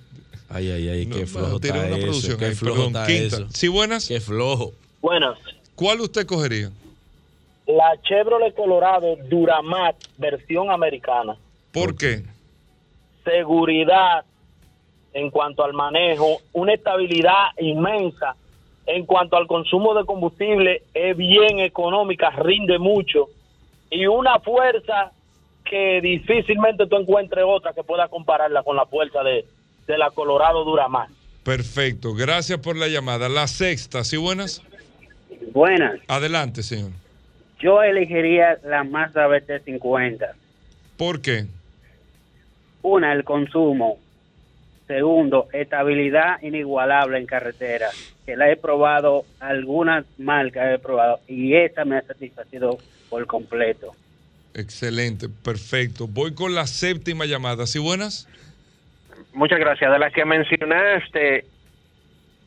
[0.51, 1.99] Ay, ay, ay, no, qué no, flojo está una eso.
[1.99, 3.35] producción Qué ahí, flojo perdón, está quinta.
[3.35, 3.47] eso.
[3.51, 4.07] Sí, buenas.
[4.07, 4.73] Qué flojo.
[5.01, 5.37] Buenas.
[5.75, 6.71] ¿Cuál usted cogería?
[7.67, 11.35] La Chevrolet Colorado Duramat, versión americana.
[11.71, 12.23] ¿Por qué?
[13.23, 14.23] seguridad
[15.13, 18.35] en cuanto al manejo, una estabilidad inmensa
[18.85, 23.27] en cuanto al consumo de combustible, es bien económica, rinde mucho
[23.91, 25.11] y una fuerza
[25.63, 29.45] que difícilmente tú encuentres otra que pueda compararla con la fuerza de,
[29.85, 31.09] de la Colorado Duramat.
[31.43, 32.13] Perfecto.
[32.15, 33.29] Gracias por la llamada.
[33.29, 34.03] La sexta.
[34.03, 34.61] ¿Sí, buenas?
[35.51, 36.91] Buenas, Adelante, señor.
[37.59, 40.27] yo elegiría la Mazda BT50.
[40.97, 41.45] ¿Por qué?
[42.81, 43.97] Una, el consumo.
[44.89, 47.89] Segundo, estabilidad inigualable en carretera,
[48.25, 53.91] que la he probado, algunas marcas he probado, y esta me ha satisfacido por completo.
[54.55, 55.27] Excelente.
[55.29, 56.07] Perfecto.
[56.07, 57.67] Voy con la séptima llamada.
[57.67, 58.27] ¿Sí, buenas?
[59.31, 59.91] Muchas gracias.
[59.91, 61.45] De las que mencionaste,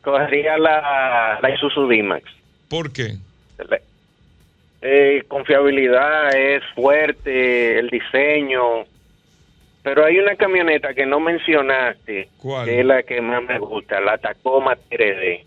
[0.01, 2.25] cogería la, la Isuzu D-Max.
[2.67, 3.15] ¿Por qué?
[4.81, 8.83] Eh, confiabilidad es fuerte, el diseño.
[9.83, 12.65] Pero hay una camioneta que no mencionaste, ¿Cuál?
[12.65, 15.43] que es la que más me gusta, la Tacoma 3D.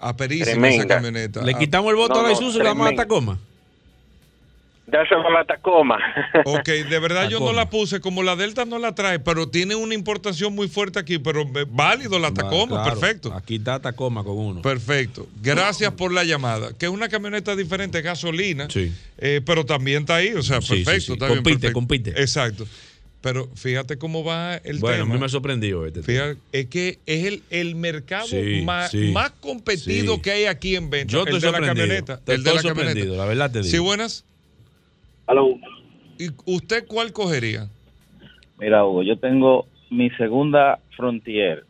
[0.00, 1.42] Aperísima esa camioneta.
[1.42, 2.94] Le quitamos el voto no, a la no, Isuzu y la vamos a.
[2.96, 3.38] Tacoma.
[4.86, 5.98] Dáselo a la Tacoma.
[6.44, 9.74] Ok, de verdad yo no la puse, como la Delta no la trae, pero tiene
[9.74, 13.32] una importación muy fuerte aquí, pero eh, válido la Tacoma, Claro, perfecto.
[13.32, 14.62] Aquí está Tacoma con uno.
[14.62, 15.26] Perfecto.
[15.42, 16.76] Gracias por la llamada.
[16.76, 18.92] Que es una camioneta diferente, gasolina, Sí.
[19.18, 21.06] eh, pero también está ahí, o sea, Sí, sí, perfecto.
[21.06, 21.12] sí.
[21.14, 21.72] está bien, Compite, perfecto.
[21.74, 22.10] compite.
[22.20, 22.66] Exacto.
[23.22, 25.14] Pero fíjate cómo va el bueno, a tema.
[25.14, 26.02] mí me sorprendió este.
[26.02, 26.06] tema.
[26.34, 30.20] Fíjate, es que es el, el mercado Sí, más, sí, más competido sí.
[30.20, 31.10] que hay aquí en venta.
[31.10, 31.86] Yo el estoy de la sorprendido.
[31.86, 32.12] camioneta.
[32.16, 33.22] Estoy el de la sorprendido, camioneta.
[33.22, 33.70] la verdad te digo.
[33.70, 34.24] Sí, buenas.
[35.26, 35.48] Aló.
[36.18, 37.68] ¿Y usted cuál cogería?
[38.58, 41.64] Mira, Hugo, yo tengo mi segunda Frontier.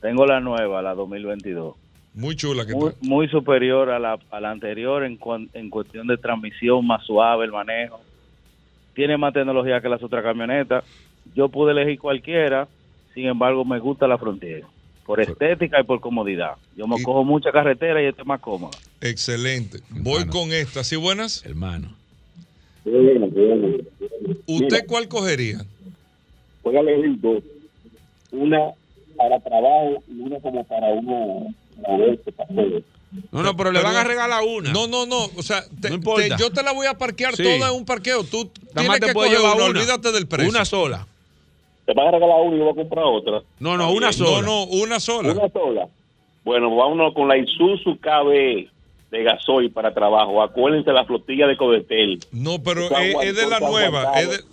[0.00, 1.74] Tengo la nueva, la 2022.
[2.14, 6.06] Muy chula que Muy, muy superior a la, a la anterior en, cuan- en cuestión
[6.06, 8.00] de transmisión, más suave el manejo.
[8.94, 10.84] Tiene más tecnología que las otras camionetas.
[11.34, 12.66] Yo pude elegir cualquiera,
[13.14, 14.64] sin embargo me gusta la Frontier.
[15.04, 16.52] Por estética y por comodidad.
[16.76, 18.76] Yo me Y- cojo mucha carretera y esta es más cómoda.
[19.00, 19.78] Excelente.
[19.90, 20.32] Voy Hermano.
[20.32, 20.84] con esta.
[20.84, 21.44] ¿Sí, buenas?
[21.46, 21.88] Hermano.
[24.46, 25.58] ¿Usted cuál cogería?
[26.62, 27.42] Voy a elegir dos.
[28.30, 28.70] Una
[29.16, 31.46] para trabajo y una como para uno.
[33.32, 34.72] No, no, pero le van a regalar una.
[34.72, 35.24] No, no, no.
[35.36, 36.36] O sea, te- No importa.
[36.36, 37.42] te- yo te la voy a parquear Sí.
[37.42, 38.22] toda en un parqueo.
[38.24, 39.64] Tú Nada tienes más que te coger llevar una.
[39.66, 39.80] una.
[39.80, 40.50] Olvídate del precio.
[40.50, 41.06] Una sola.
[41.86, 43.42] Te van a regalar una y yo voy a comprar otra.
[43.60, 44.46] No, no, una No, sola.
[44.46, 45.32] no, una sola.
[45.32, 45.88] Una sola.
[46.44, 48.68] Bueno, vámonos con la Isuzu KB
[49.10, 50.42] de gasoil para trabajo.
[50.42, 52.20] Acuérdense la flotilla de Codetel.
[52.32, 54.12] No, pero Está es, es de la nueva.
[54.20, 54.44] es de-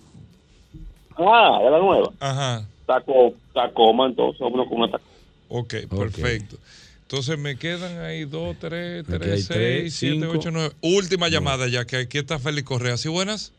[1.17, 2.09] Ah, de la nueva.
[2.19, 2.65] Ajá.
[2.85, 5.09] Taco, Tacoma, entonces, vámonos con una Tacoma.
[5.49, 6.57] Ok, perfecto.
[7.03, 10.31] Entonces me quedan ahí 2, 3, Aquí hay 3, 6, tres, 7, cinco.
[10.37, 10.71] 8, 9.
[10.81, 12.97] Última llamada ya, que aquí está Félix Correa.
[12.97, 13.53] ¿Sí buenas?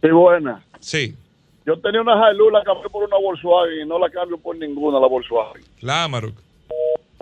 [0.00, 0.62] Sí, buena.
[0.80, 1.14] Sí.
[1.66, 5.00] Yo tenía una Hilux, la cambié por una Volkswagen y no la cambio por ninguna,
[5.00, 5.62] la Volkswagen.
[5.80, 6.34] La Amarok.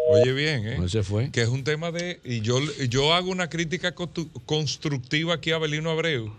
[0.09, 0.89] Oye bien, ¿eh?
[0.89, 1.31] se fue.
[1.31, 2.21] Que es un tema de...
[2.25, 6.33] Y yo, yo hago una crítica constru- constructiva aquí a Belino Abreu.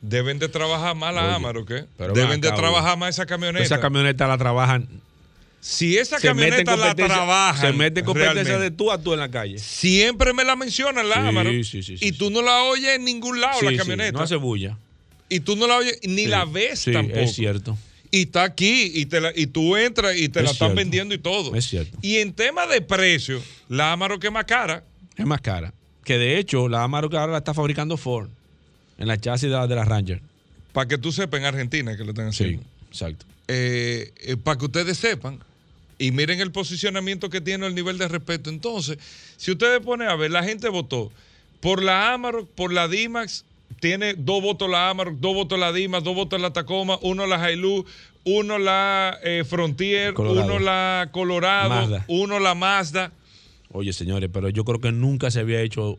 [0.00, 1.84] Deben de trabajar más la ¿eh?
[1.96, 3.64] pero Deben de trabajar más esa camioneta.
[3.64, 4.88] Esa camioneta la trabajan.
[5.60, 9.12] si esa se camioneta la trabajan Se mete en competencia realmente, de tú a tú
[9.12, 9.58] en la calle.
[9.58, 11.52] Siempre me la mencionan la Sí, Amarok.
[11.52, 14.12] sí, sí, sí, y tú no la oyes en ningún lado, la camioneta.
[14.12, 14.78] no hace bulla.
[15.28, 17.18] Y tú no la oyes ni la ves sí, tampoco.
[17.18, 17.76] Es cierto.
[18.10, 20.74] Y está aquí y, te la- y tú entras y te Es la están cierto.
[20.76, 21.54] vendiendo y todo.
[21.54, 21.98] Es cierto.
[22.00, 24.82] Y en tema de precio, la Amarok es más cara.
[25.16, 25.74] Es más cara.
[26.04, 28.28] Que de hecho, la Amarok ahora la está fabricando Ford.
[28.96, 30.22] En la chasis de, la- de la Ranger.
[30.72, 32.62] Para que tú sepas en Argentina que lo están haciendo.
[32.90, 33.26] exacto.
[33.46, 35.38] Eh, eh, para que ustedes sepan
[35.98, 38.50] y miren el posicionamiento que tiene, el nivel de respeto.
[38.50, 38.98] Entonces,
[39.36, 41.10] si ustedes ponen a ver, la gente votó
[41.60, 43.44] por la Amarok, por la Dimax,
[43.80, 47.50] tiene dos votos la Amarok, dos votos la Dimax, dos votos la Tacoma, uno la
[47.50, 47.90] Hilux,
[48.24, 50.46] uno la eh, Frontier, Colorado.
[50.46, 52.04] uno la Colorado, Mazda.
[52.08, 53.12] uno la Mazda.
[53.70, 55.98] Oye, señores, pero yo creo que nunca se había hecho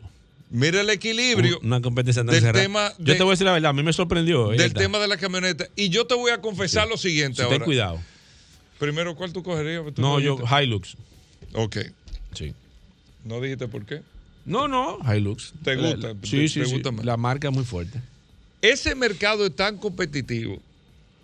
[0.52, 2.60] Mira el equilibrio un- una competencia tan del cerrada.
[2.62, 4.52] tema yo te voy a decir la verdad, a mí me sorprendió.
[4.52, 5.66] eh, del tema de la camioneta.
[5.76, 7.58] Y yo te voy a confesar lo siguiente Sí, ahora.
[7.58, 8.00] ten cuidado.
[8.80, 9.84] Primero, ¿cuál tú cogerías?
[9.94, 10.38] ¿Tú No, yo?
[10.60, 10.96] Hilux.
[11.52, 11.76] Ok.
[12.34, 12.52] Sí.
[13.24, 14.02] ¿No dijiste por qué?
[14.44, 15.52] No, no, Hilux.
[15.62, 16.12] ¿Te La- gusta?
[16.22, 16.72] Sí, ¿Te- sí, te sí.
[16.72, 17.04] gusta más?
[17.04, 18.00] La marca es muy fuerte.
[18.62, 20.58] Ese mercado es tan competitivo.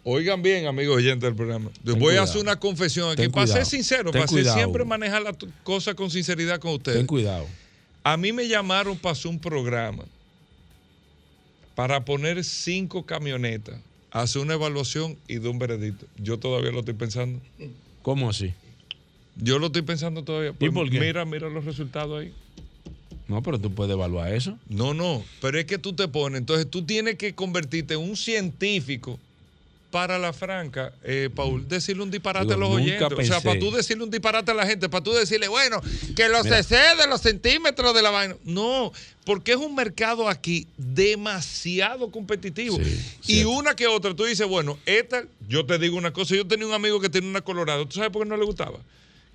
[0.05, 1.71] Oigan bien, amigos oyentes del programa.
[1.85, 3.23] Ten voy a hacer una confesión aquí.
[3.23, 6.99] Ten Para ser sincero, Ten para ser siempre manejar las cosas con sinceridad con ustedes.
[6.99, 7.45] Ten cuidado.
[8.05, 10.05] A mí me llamaron para hacer un programa
[11.75, 13.81] para poner cinco camionetas,
[14.12, 16.07] hacer una evaluación y de un veredicto.
[16.17, 17.41] Yo todavía lo estoy pensando.
[18.03, 18.55] ¿Cómo así?
[19.37, 20.53] Yo lo estoy pensando todavía.
[20.53, 21.01] Pues por qué?
[21.01, 22.33] Mira, mira los resultados ahí.
[23.29, 24.59] No, pero tú puedes evaluar eso.
[24.68, 28.16] No, no, pero es que tú te pones, entonces tú tienes que convertirte en un
[28.16, 29.18] científico
[29.91, 33.18] para la franca, eh, Paul, decirle un disparate Digo, a los oyentes.
[33.18, 35.81] O sea, para tú decirle un disparate a la gente, para tú decirle, bueno,
[36.14, 36.62] que los Mira.
[36.62, 38.37] cc de los centímetros de la vaina.
[38.45, 38.93] No,
[39.24, 42.79] porque es un mercado aquí demasiado competitivo.
[42.79, 43.51] y cierto.
[43.51, 46.74] una que otra, tú dices, bueno, esta, yo te digo una cosa, yo tenía un
[46.74, 48.79] amigo que tenía una Colorado, ¿tú sabes por qué no le gustaba?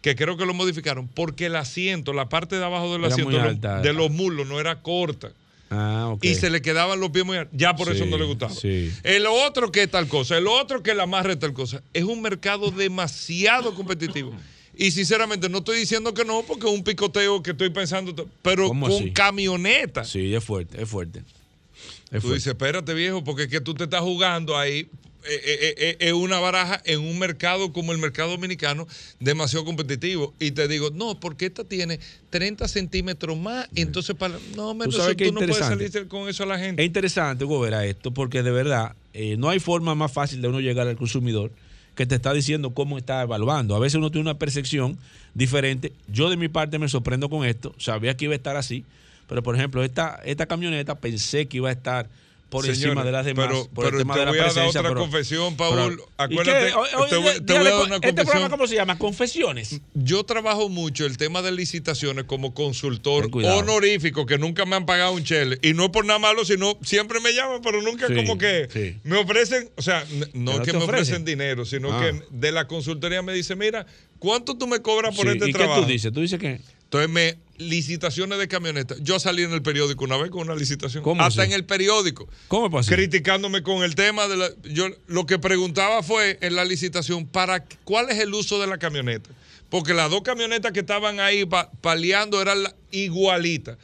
[0.02, 3.32] Que creo que lo modificaron, porque el asiento, la parte de abajo del Era asiento
[3.32, 3.82] de los- alta.
[3.82, 5.32] de los muslos no era corta
[5.70, 6.24] Ah, ok.
[6.26, 7.56] y se le quedaban los pies muy altos.
[7.58, 8.52] Ya por eso no le gustaba.
[8.54, 8.92] sí.
[9.04, 11.84] El otro que tal cosa, el otro que la amarre tal cosa.
[11.94, 14.34] Es un mercado demasiado competitivo.
[14.76, 18.70] Y sinceramente no estoy diciendo que no, porque es un picoteo que estoy pensando, pero
[18.70, 19.12] ¿Cómo con así?
[19.12, 20.04] camioneta.
[20.04, 21.20] Sí, es fuerte, es fuerte.
[21.20, 22.34] Es Tú fuerte.
[22.36, 24.88] dices, espérate viejo, porque es que tú te estás jugando ahí
[25.24, 28.88] eh, eh, eh, eh, una baraja en un mercado como el mercado dominicano
[29.20, 30.34] demasiado competitivo.
[30.40, 32.00] Y te digo, no, porque esta tiene
[32.30, 34.38] 30 centímetros más, entonces para...
[34.56, 36.82] No, menos sabes eso, qué tú no puedes salir con eso a la gente.
[36.82, 40.42] Es interesante, Hugo, ver a esto, porque de verdad eh, no hay forma más fácil
[40.42, 41.52] de uno llegar al consumidor
[41.96, 43.76] que te está diciendo cómo está evaluando.
[43.76, 44.98] A veces uno tiene una percepción
[45.34, 45.92] diferente.
[46.08, 47.76] Yo de mi parte me sorprendo con esto.
[47.78, 48.86] Sabía que iba a estar así.
[49.28, 52.10] Pero, por ejemplo, esta, esta camioneta pensé que iba a estar
[52.52, 53.48] por Señores, encima de las demás.
[53.50, 55.98] Pero, por el tema te de la voy a dar otra pero- confesión, Paul.
[55.98, 56.74] ¿Y Acuérdate, qué?
[56.76, 58.98] Oye, te, voy, oye, te voy a dígale, dar una ¿Este programa cómo se llama?
[59.00, 59.80] Confesiones.
[59.94, 65.14] Yo trabajo mucho el tema de licitaciones como consultor honorífico, que nunca me han pagado
[65.14, 65.60] un chele.
[65.62, 68.68] Y no es por nada malo, sino siempre me llaman, pero nunca Sí, como que
[68.72, 68.98] sí.
[69.06, 72.02] me ofrecen, o sea, no ¿Que me ofrecen dinero, sino Ah.
[72.02, 73.86] que de la consultoría me dice, mira,
[74.20, 75.82] ¿cuánto tú me cobras por Sí, este ¿Y qué trabajo?
[75.84, 76.12] tú dices?
[76.12, 76.60] Tú dices que...
[76.84, 77.38] Entonces, me,
[77.70, 78.98] licitaciones de camionetas.
[79.02, 81.04] Yo salí en el periódico una vez con una licitación.
[81.04, 81.52] ¿Cómo Hasta así?
[81.52, 82.28] en el periódico.
[82.48, 82.98] ¿Cómo posible?
[82.98, 84.50] Criticándome con el tema de la.
[84.64, 88.78] Yo lo que preguntaba fue en la licitación, ¿para cuál es el uso de la
[88.78, 89.30] camioneta?
[89.70, 93.78] Porque las dos camionetas que estaban ahí pa- paleando eran igualitas.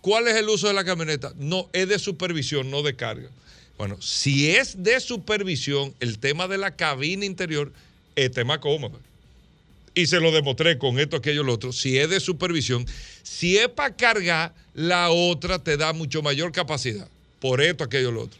[0.00, 1.32] ¿Cuál es el uso de la camioneta?
[1.36, 3.28] No, es de supervisión, no de carga.
[3.78, 7.72] Bueno, si es de supervisión, el tema de la cabina interior
[8.16, 9.00] es tema cómodo
[9.94, 11.72] y se lo demostré con esto, aquello, lo otro.
[11.72, 12.86] Si es de supervisión,
[13.22, 17.08] si es para cargar, la otra te da mucho mayor capacidad.
[17.40, 18.38] Por esto, aquello, lo otro.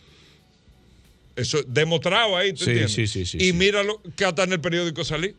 [1.37, 2.93] Eso demostrado ahí, ¿tú Sí, entiendes?
[2.93, 5.35] sí, sí, sí, y míralo que hasta en el periódico salí.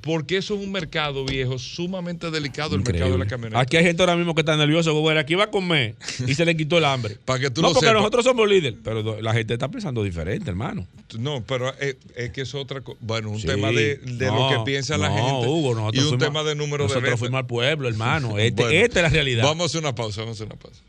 [0.00, 3.58] Porque eso es un mercado viejo, sumamente delicado, el mercado de la camioneta.
[3.60, 6.44] Aquí hay gente ahora mismo que está nervioso, Hugo, aquí va a comer y se
[6.44, 7.16] le quitó el hambre.
[7.24, 8.00] Para que tú no, lo porque sepas.
[8.02, 10.86] nosotros somos líderes, pero la gente está pensando diferente, hermano.
[11.18, 12.98] No, pero es, es que es otra cosa.
[13.00, 13.46] Bueno, un Sí.
[13.46, 15.48] tema de, de No, lo que piensa la no, gente.
[15.48, 18.38] Hugo, y nosotros un fuimos- tema de número de Nosotros fuimos al pueblo, hermano.
[18.38, 19.44] Este- Bueno, esta es la realidad.
[19.44, 20.80] Vamos a hacer una pausa, vamos a hacer una pausa.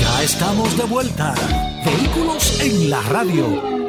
[0.00, 1.34] Ya estamos de vuelta.
[1.84, 3.81] Vehículos en la radio.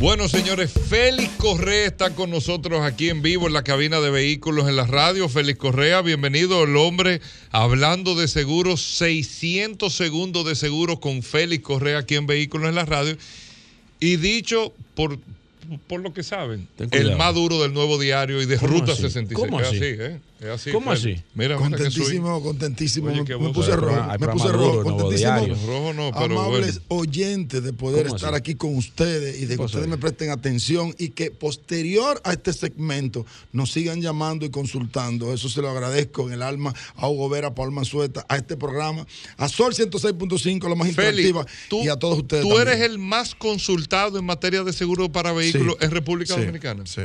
[0.00, 4.68] Bueno, señores, Félix Correa está con nosotros aquí en vivo en la cabina de vehículos
[4.68, 5.28] en la radio.
[5.28, 7.20] Félix Correa, bienvenido el hombre
[7.50, 12.84] hablando de seguros, 600 segundos de seguro con Félix Correa aquí en vehículos en la
[12.84, 13.16] radio.
[13.98, 15.18] Y dicho por,
[15.88, 19.02] por lo que saben, el más duro del nuevo diario y de Ruta así?
[19.02, 19.50] 66.
[19.50, 19.80] ¿Cómo Es así?
[19.82, 20.20] ¿eh?
[20.54, 21.18] Así, ¿Cómo Félix.
[21.20, 21.24] así?
[21.34, 23.08] Mira, mira que soy- Contentísimo, contentísimo.
[23.08, 24.06] Oye, me, puse rojo.
[24.20, 24.82] Me puse rojo.
[24.84, 25.46] Contentísimo.
[25.66, 27.02] Rojo no, pero amables bueno.
[27.02, 28.38] oyentes de poder ¿Cómo estar así?
[28.38, 29.90] aquí con ustedes y de que ustedes ahí?
[29.90, 35.34] me presten atención y que posterior a este segmento nos sigan llamando y consultando.
[35.34, 38.56] Eso se lo agradezco en el alma a Hugo Vera, a Paul Manzueta, a este
[38.56, 39.06] programa,
[39.38, 42.42] a Sol 106.5, la más interactiva, tú, y a todos ustedes.
[42.44, 42.68] tú también.
[42.68, 45.84] eres el más consultado en materia de seguro para vehículos Sí.
[45.84, 46.40] en República Sí.
[46.42, 46.86] Dominicana.
[46.86, 47.02] Sí.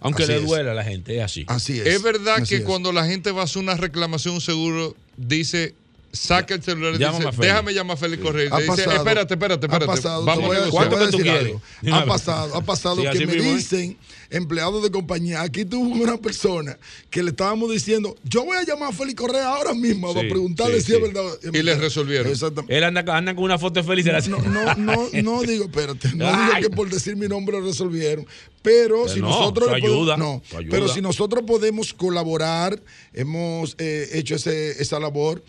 [0.00, 0.46] Aunque Así le es.
[0.46, 1.44] duela a la gente, es así.
[1.48, 1.86] Así es.
[1.86, 2.62] Es verdad Así que es.
[2.62, 5.74] cuando la gente va a hacer una reclamación un seguro, dice,
[6.16, 8.48] saca el celular y Llámame dice, déjame llamar a Félix Correa.
[8.52, 9.86] Ha dice, pasado, espérate, espérate, ha espérate.
[9.86, 10.88] pasado, te vamos voy a a- negociar.
[10.88, 11.56] te voy a decir quieres?
[11.92, 13.96] Ha pasado, ha pasado Sí, que me mismo dicen
[14.30, 15.42] empleados de compañía.
[15.42, 16.78] Aquí tuvo una persona
[17.10, 20.28] que le estábamos diciendo, yo voy a llamar a Félix Correa ahora mismo Sí, para
[20.28, 20.94] preguntarle sí, si sí.
[20.94, 21.32] es verdad.
[21.52, 22.32] Y le resolvieron.
[22.32, 22.76] Exactamente.
[22.76, 25.64] Él anda, anda con una foto de Félix de la No, no, no, no digo,
[25.66, 26.46] espérate, no Ay.
[26.56, 28.26] digo que por decir mi nombre lo resolvieron,
[28.62, 30.70] pero Que si no, nosotros eso le podemos- ayuda, no, ayuda.
[30.70, 35.42] pero si nosotros podemos colaborar, hemos eh, hecho ese- esa labor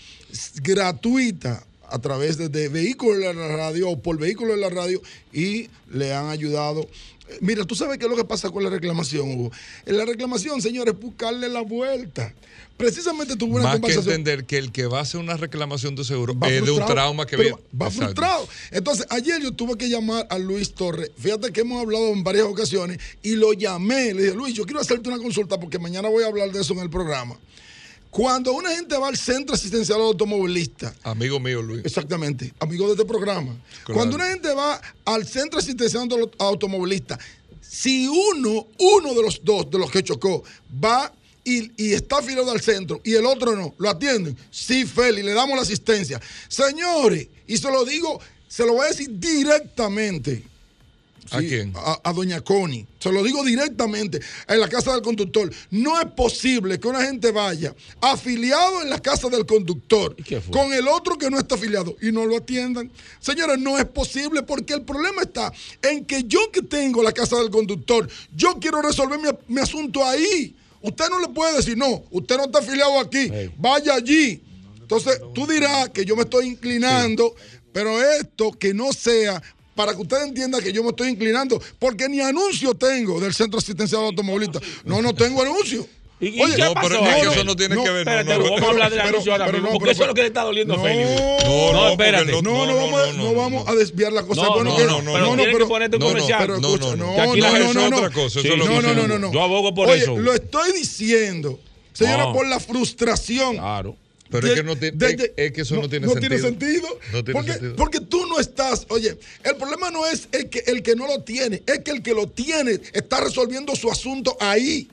[0.62, 5.02] gratuita a través de, de vehículos de la radio o por vehículos de la radio
[5.32, 6.82] y le han ayudado.
[7.30, 9.52] Eh, Mira, tú sabes qué es lo que pasa con la reclamación, Hugo.
[9.86, 12.34] En la reclamación, señores, es buscarle la vuelta.
[12.76, 14.14] Precisamente tuve una Más que conversación.
[14.16, 16.86] entender que el que va a hacer una reclamación de seguro Va es de un
[16.86, 17.56] trauma que viene.
[17.74, 18.04] Va Exacto.
[18.06, 18.48] frustrado.
[18.70, 21.10] Entonces, ayer yo tuve que llamar a Luis Torres.
[21.18, 24.14] Fíjate que hemos hablado en varias ocasiones y lo llamé.
[24.14, 26.74] Le dije, Luis, yo quiero hacerte una consulta porque mañana voy a hablar de eso
[26.74, 27.36] en el programa.
[28.18, 31.86] Cuando una gente va al centro asistencial automovilista, Amigo mío, Luis.
[31.86, 33.56] exactamente, amigo de este programa,
[33.86, 33.94] Claro.
[33.94, 37.20] cuando una gente va al centro asistencial auto- automovilista,
[37.62, 40.44] si uno, uno de los dos, de los que chocó,
[40.84, 41.14] va
[41.44, 45.34] y, y está afiliado al centro y el otro no, lo atienden, sí, Feli, le
[45.34, 46.20] damos la asistencia.
[46.48, 50.42] Señores, y se lo digo, se lo voy a decir directamente.
[51.32, 51.74] ¿A quién?
[51.76, 52.88] A, a doña Connie.
[53.00, 55.52] Se lo digo directamente en la casa del conductor.
[55.72, 60.16] No es posible que una gente vaya afiliado en la casa del conductor
[60.52, 62.92] con el otro que no está afiliado y no lo atiendan.
[63.20, 65.52] Señores, no es posible porque el problema está
[65.82, 70.04] en que yo que tengo la casa del conductor, yo quiero resolver mi, mi asunto
[70.06, 70.56] ahí.
[70.82, 73.52] Usted no le puede decir, no, usted no está afiliado aquí, Hey.
[73.58, 74.42] vaya allí.
[74.80, 77.36] Entonces, tú dirás que yo me estoy inclinando,
[77.74, 79.42] pero esto que no sea
[79.78, 83.60] para que usted entienda que yo me estoy inclinando, porque ni anuncio tengo del Centro
[83.60, 84.60] Asistencial Automovilista.
[84.84, 85.88] No, no tengo anuncio.
[86.20, 86.88] ¿Y- y Oye, qué no, pasó?
[86.90, 88.00] pero es que No, eso no tiene que ver.
[88.00, 90.02] Espérate, no, no, vamos a hablar del anuncio ahora pero mismo, no, porque pero- eso
[90.02, 91.10] es lo que le está doliendo a no, Félix.
[91.12, 92.32] No, no, espérate.
[92.34, 93.72] porque No, no, No, vamos, no, no no, vamos no.
[93.72, 94.42] a desviar la cosa.
[94.42, 96.40] No, bueno, no, que- no, pero tienes que ponerte un no, no, comercial.
[96.42, 97.06] pero No, no, no.
[97.06, 98.14] no, Que aquí la no, gente no, no, otra no.
[98.16, 99.32] cosa, eso Sí, es lo No, no, no, no, no.
[99.32, 100.18] Yo abogo por Oye, eso.
[100.18, 101.60] lo estoy diciendo,
[101.94, 102.34] señora, No.
[102.34, 103.58] por la frustración.
[103.58, 103.96] Claro.
[104.30, 106.14] Pero de- es que no tiene, de- es- de- es que eso no, tiene no
[106.14, 106.36] sentido.
[106.36, 106.88] tiene sentido.
[107.14, 107.76] No tiene porque, sentido.
[107.76, 111.22] porque tú no estás, oye, el problema no es el que, el que no lo
[111.22, 114.88] tiene, es que el que lo tiene está resolviendo su asunto ahí.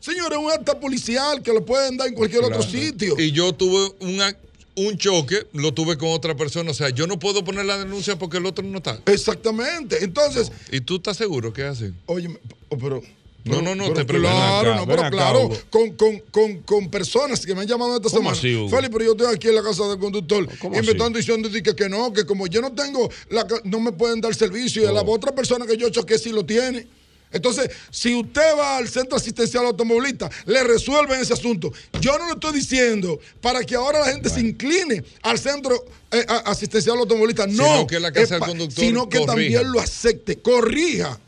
[0.00, 3.14] Señores, un acta policial que lo pueden dar en cualquier otro sitio.
[3.18, 4.36] Y yo tuve una-
[4.74, 6.70] un choque, lo tuve con otra persona.
[6.70, 8.98] O sea, yo no puedo poner la denuncia porque el otro no está.
[9.06, 10.02] Exactamente.
[10.02, 11.92] Entonces, ¿Y tú estás seguro que es así?
[12.06, 12.28] oye,
[12.68, 13.02] oh, pero.
[13.44, 14.30] No, no, no, pero te pregunto.
[14.36, 18.32] Claro, no, pero claro, con, con, con, con personas que me han llamado esta ¿Cómo
[18.34, 18.78] semana.
[18.78, 20.90] así, pero yo estoy aquí en la casa del conductor ¿Cómo y me así?
[20.90, 24.32] están diciendo que, que no, que como yo no tengo, la, no me pueden dar
[24.34, 25.10] servicio y a la Oh.
[25.12, 26.86] otra persona que yo choqué sí lo tiene.
[27.32, 31.72] Entonces, si usted va al centro asistencial automovilista, le resuelven ese asunto.
[32.00, 36.24] Yo no lo estoy diciendo para que ahora la gente se incline al centro eh,
[36.44, 37.46] asistencial automovilista.
[37.46, 39.32] No, Sino que la casa del conductor sino que corrija.
[39.34, 41.18] también lo acepte, corrija.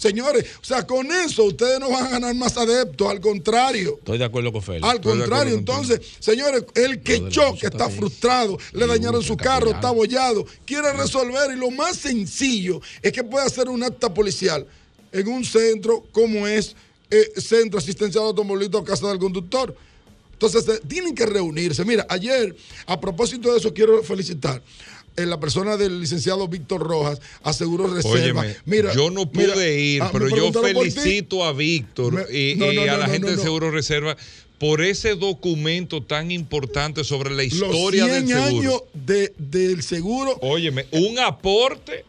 [0.00, 3.96] Señores, o sea, con eso ustedes no van a ganar más adeptos, al contrario.
[3.98, 4.82] Estoy de acuerdo con Félix.
[4.88, 9.44] Al Estoy contrario, entonces, señores, el que choque está está frustrado, le dañaron su está
[9.44, 9.76] carro, apoyado.
[9.76, 14.66] está abollado, quiere resolver y lo más sencillo es que puede hacer un acta policial
[15.12, 16.74] en un centro como es
[17.10, 19.76] eh, Centro Asistencial Automovilista o Casa del Conductor.
[20.32, 21.84] Entonces, eh, tienen que reunirse.
[21.84, 24.62] Mira, ayer, a propósito de eso, quiero felicitar
[25.16, 28.40] en la persona del licenciado Víctor Rojas a Seguro Reserva.
[28.42, 32.54] Óyeme, mira, yo no pude mira, ir, ah, pero yo felicito a Víctor Me- y,
[32.56, 33.36] no, y no, a no, la gente de.
[33.42, 34.16] Seguro Reserva
[34.58, 38.46] por ese documento tan importante sobre la Los historia 100 del seguro.
[38.60, 42.04] años de- del seguro Óyeme, un aporte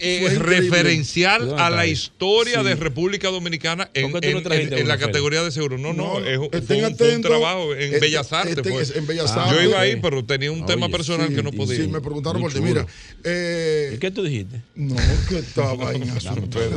[0.00, 2.66] eh, referencial ¿Dónde a la historia Sí.
[2.68, 5.42] de República Dominicana en, ¿Por qué tú no en- trajiste en- en una, la categoría
[5.42, 5.78] de seguro.
[5.78, 7.30] No, no, No, es, un- estén fue, un- fue un atentos.
[7.30, 8.56] trabajo en Este- Bellas Artes.
[8.58, 8.98] este- fue.
[8.98, 9.64] en Bellas Yo Artes.
[9.64, 11.76] iba ahí, pero tenía un tema personal que no podía.
[11.82, 12.60] Sí, me preguntaron por ti.
[12.60, 12.86] Mira,
[13.24, 14.60] eh, ¿Y qué tú dijiste?
[14.74, 14.96] no,
[15.28, 16.58] que estaba en asunto.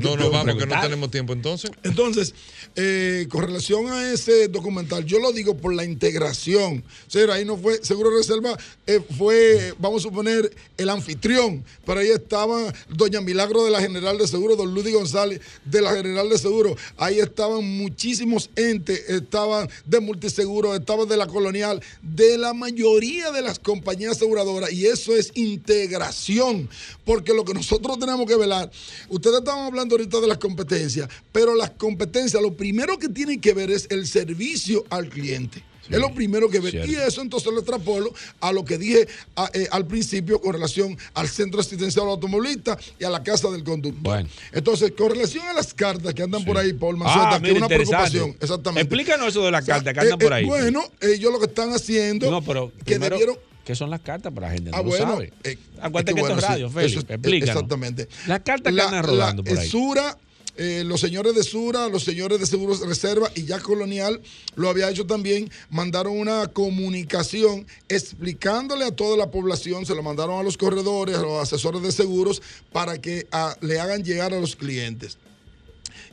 [0.00, 1.70] No, no, vamos, que no tenemos tiempo entonces.
[1.82, 2.34] Entonces,
[2.76, 6.84] eh, con relación a ese documental, yo lo digo por la integración.
[7.06, 10.50] O sea, ahí no fue Seguro Reserva, eh, fue, vamos a suponer,
[10.82, 11.64] el anfitrión.
[11.84, 15.92] Pero ahí estaba Doña Milagro de la General de Seguro, Don Ludy González de la
[15.92, 16.76] General de Seguro.
[16.96, 23.42] Ahí estaban muchísimos entes, estaban de multiseguro, estaban de la colonial, de la mayoría de
[23.42, 24.72] las compañías aseguradoras.
[24.72, 26.68] Y eso es integración.
[27.04, 28.70] Porque lo que nosotros tenemos que velar,
[29.08, 33.54] ustedes estaban hablando ahorita de las competencias, pero las competencias, lo primero que tienen que
[33.54, 35.71] ver es el servicio al cliente.
[35.90, 36.90] Es lo primero que cierto.
[36.90, 39.06] Y eso entonces lo extrapolo a lo que dije
[39.36, 43.64] a- eh, al principio con relación al centro asistencial automovilista y a la casa del
[43.64, 44.02] conductor.
[44.02, 44.28] Bueno.
[44.52, 47.52] Entonces, con relación a las cartas que andan por ahí, Paul Ah, Maceta, que mira,
[47.52, 48.36] es una preocupación.
[48.40, 48.80] Exactamente.
[48.82, 50.44] Explícanos eso de las O sea, cartas que andan eh, por eh, ahí.
[50.46, 54.32] bueno, ellos lo que están haciendo, no, pero que primero, debieron ¿qué son las cartas
[54.32, 54.70] para la gente?
[54.70, 55.12] No Ah, lo bueno.
[55.12, 55.32] sabe.
[55.44, 56.92] eh, Acuérdate es que, bueno, esto es sí, radio, Félix.
[56.92, 57.54] eso Explícanos.
[57.54, 58.08] Exactamente.
[58.26, 59.68] Las cartas que La- andan rodando la, por ahí.
[59.68, 60.18] Sura,
[60.64, 64.20] eh, los señores de Sura, los señores de Seguros Reserva y ya Colonial
[64.54, 70.38] lo había hecho también, mandaron una comunicación explicándole a toda la población, se lo mandaron
[70.38, 74.40] a los corredores, a los asesores de seguros, para que ah, le hagan llegar a
[74.40, 75.18] los clientes.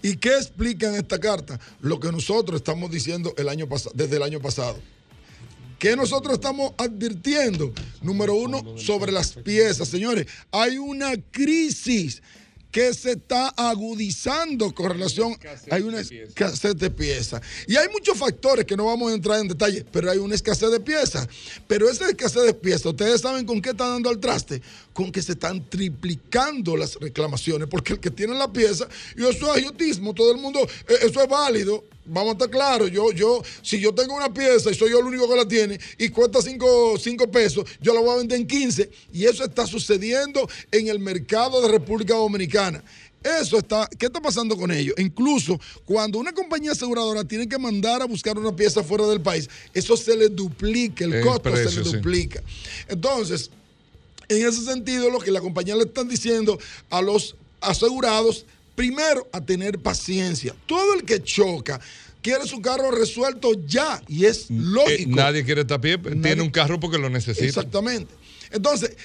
[0.02, 1.60] ¿Y qué explica en esta carta?
[1.80, 4.80] Lo que nosotros estamos diciendo el año desde el año pasado.
[5.78, 7.72] ¿Qué nosotros estamos advirtiendo?
[8.02, 9.88] Número uno, sobre las piezas.
[9.89, 12.24] Señores, hay una crisis
[12.72, 15.36] que se está agudizando con relación
[15.72, 17.42] hay una escasez de piezas.
[17.68, 20.70] Y hay muchos factores que no vamos a entrar en detalle, pero hay una escasez
[20.70, 21.28] de piezas.
[21.68, 24.62] Pero esa escasez de piezas, ustedes saben con qué está dando al traste,
[24.94, 29.52] con que se están triplicando las reclamaciones, porque el que tiene la pieza, y eso
[29.52, 31.84] es agiotismo, todo el mundo, eh, eso es válido.
[32.10, 35.05] Vamos a estar claros, yo, yo, si yo tengo una pieza y soy yo el
[35.05, 36.97] único que la tiene y cuesta 5
[37.32, 38.89] pesos, yo la voy a vender en 15.
[39.14, 42.84] Y eso está sucediendo en el mercado de República Dominicana.
[43.22, 44.95] Eso está, ¿qué está pasando con ellos?
[44.97, 49.49] Incluso cuando una compañía aseguradora tiene que mandar a buscar una pieza fuera del país,
[49.74, 51.95] eso se le duplica, el El costo precio, se le sí.
[51.97, 52.41] duplica.
[52.88, 53.51] Entonces,
[54.30, 56.57] en ese sentido, lo que la compañía le están diciendo
[56.89, 58.45] a los asegurados,
[58.80, 60.56] primero, a tener paciencia.
[60.66, 61.82] Todo el que choca
[62.22, 65.12] quiere su carro resuelto ya y es Eh, lógico.
[65.18, 67.46] nadie quiere estar pie, tiene un carro porque lo necesita.
[67.46, 68.14] Exactamente.
[68.50, 68.96] Entonces,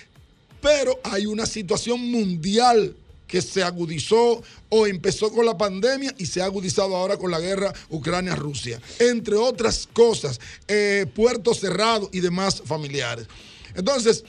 [0.61, 2.95] pero hay una situación mundial
[3.27, 7.41] que se agudizó o empezó con la pandemia y se ha agudizado ahora con la
[7.41, 13.27] guerra Ucrania-Rusia, entre otras cosas, eh, puertos cerrados y demás familiares.
[13.75, 14.23] Entonces,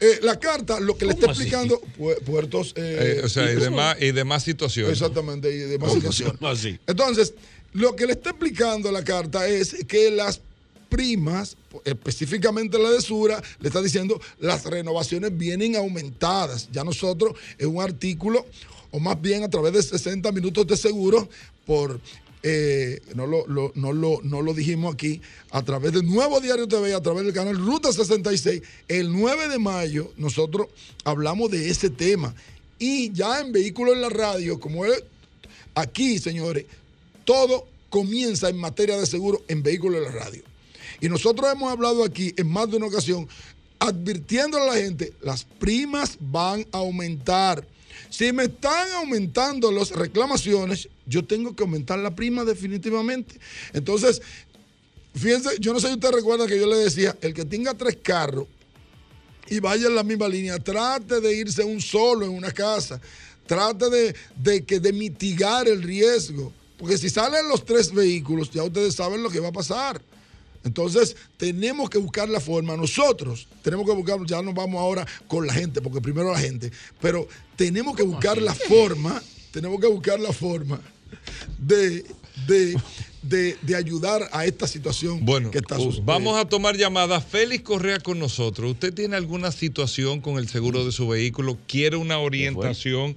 [0.00, 2.72] eh, la carta lo que le está explicando, pu- puertos...
[2.76, 4.92] eh, Eh, o sea, y y- demás, y demás situaciones.
[4.94, 6.38] Exactamente, y demás ¿Cómo situaciones.
[6.42, 6.78] así?
[6.86, 7.34] Entonces,
[7.72, 10.40] lo que le está explicando la carta es que las
[10.88, 16.68] primas, específicamente la de Sura, le está diciendo las renovaciones vienen aumentadas.
[16.72, 18.44] Ya nosotros en un artículo,
[18.90, 21.28] o más bien a través de 60 minutos de seguro,
[21.64, 22.00] por
[22.42, 25.20] eh, no, lo, no, lo, no lo dijimos aquí,
[25.50, 29.58] a través del nuevo Diario TV, a través del canal Ruta 66, el 9 de
[29.58, 30.68] mayo nosotros
[31.04, 32.34] hablamos de ese tema.
[32.78, 35.04] Y ya en Vehículos en la Radio, como es
[35.74, 36.64] aquí, señores,
[37.24, 40.42] todo comienza en materia de seguro en Vehículos en la Radio.
[41.00, 43.28] Y nosotros hemos hablado aquí en más de una ocasión,
[43.78, 47.66] advirtiéndole a la gente, las primas van a aumentar.
[48.08, 53.38] Si me están aumentando las reclamaciones, yo tengo que aumentar la prima definitivamente.
[53.72, 54.22] Entonces,
[55.14, 57.98] fíjense, yo no sé si usted recuerda que yo le decía, el que tenga tres
[58.00, 58.46] carros
[59.48, 63.00] y vaya en la misma línea, trate de irse un solo en una casa,
[63.46, 68.62] trate de, de que, de mitigar el riesgo, porque si salen los tres vehículos, ya
[68.62, 70.00] ustedes saben lo que va a pasar.
[70.62, 72.76] Entonces, tenemos que buscar la forma.
[72.76, 76.70] Nosotros tenemos que buscar, ya nos vamos ahora con la gente, porque primero la gente,
[77.00, 80.80] pero tenemos que buscar la forma, tenemos que buscar la forma
[81.58, 82.04] de,
[82.46, 82.76] de,
[83.22, 86.12] de, de ayudar a esta situación Bueno, que está uh, sucediendo.
[86.12, 87.24] vamos a tomar llamadas.
[87.24, 88.72] Félix Correa con nosotros.
[88.72, 91.58] ¿Usted tiene alguna situación con el seguro de su vehículo?
[91.66, 93.16] ¿Quiere una orientación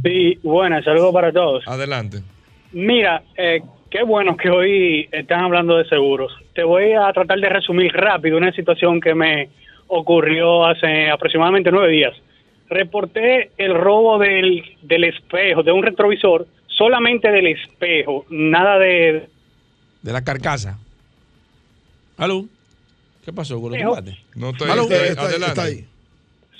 [0.02, 1.66] Sí, buenas, saludos para todos.
[1.66, 2.18] Adelante.
[2.72, 3.60] Mira, eh,
[3.90, 6.32] qué bueno que hoy están hablando de seguros.
[6.54, 9.48] Te voy a tratar de resumir rápido una situación que me
[9.88, 12.14] ocurrió hace aproximadamente nueve días.
[12.68, 16.46] Reporté el robo del, del espejo, de un retrovisor,
[16.82, 19.28] solamente del espejo, nada de...
[20.02, 20.78] De la carcasa.
[22.16, 22.44] ¿Aló?
[23.24, 24.16] ¿Qué pasó con los tomates?
[24.34, 25.46] No estoy- está- está- adelante.
[25.46, 25.84] está ahí.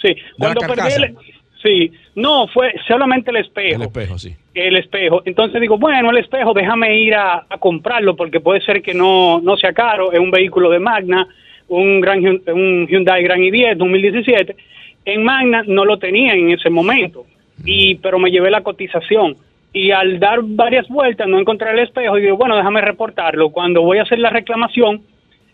[0.00, 1.16] Sí, cuando perdí el...
[1.60, 3.76] Sí, no, fue solamente el espejo.
[3.76, 4.34] El espejo, sí.
[4.54, 5.22] el espejo.
[5.24, 9.40] Entonces digo, bueno, el espejo, déjame ir a, a comprarlo porque puede ser que no,
[9.40, 10.12] no sea caro.
[10.12, 11.26] Es un vehículo de Magna,
[11.68, 14.56] un, gran, un Hyundai Grand i10 2017.
[15.04, 17.26] En Magna no lo tenía en ese momento,
[17.64, 19.36] y pero me llevé la cotización.
[19.72, 23.50] Y al dar varias vueltas no encontré el espejo y digo, bueno, déjame reportarlo.
[23.50, 25.02] Cuando voy a hacer la reclamación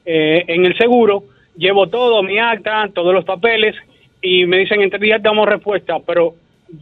[0.05, 1.25] eh, en el seguro,
[1.57, 3.77] llevo todo, mi acta, todos los papeles,
[4.21, 6.35] y me dicen, entre días damos respuesta, pero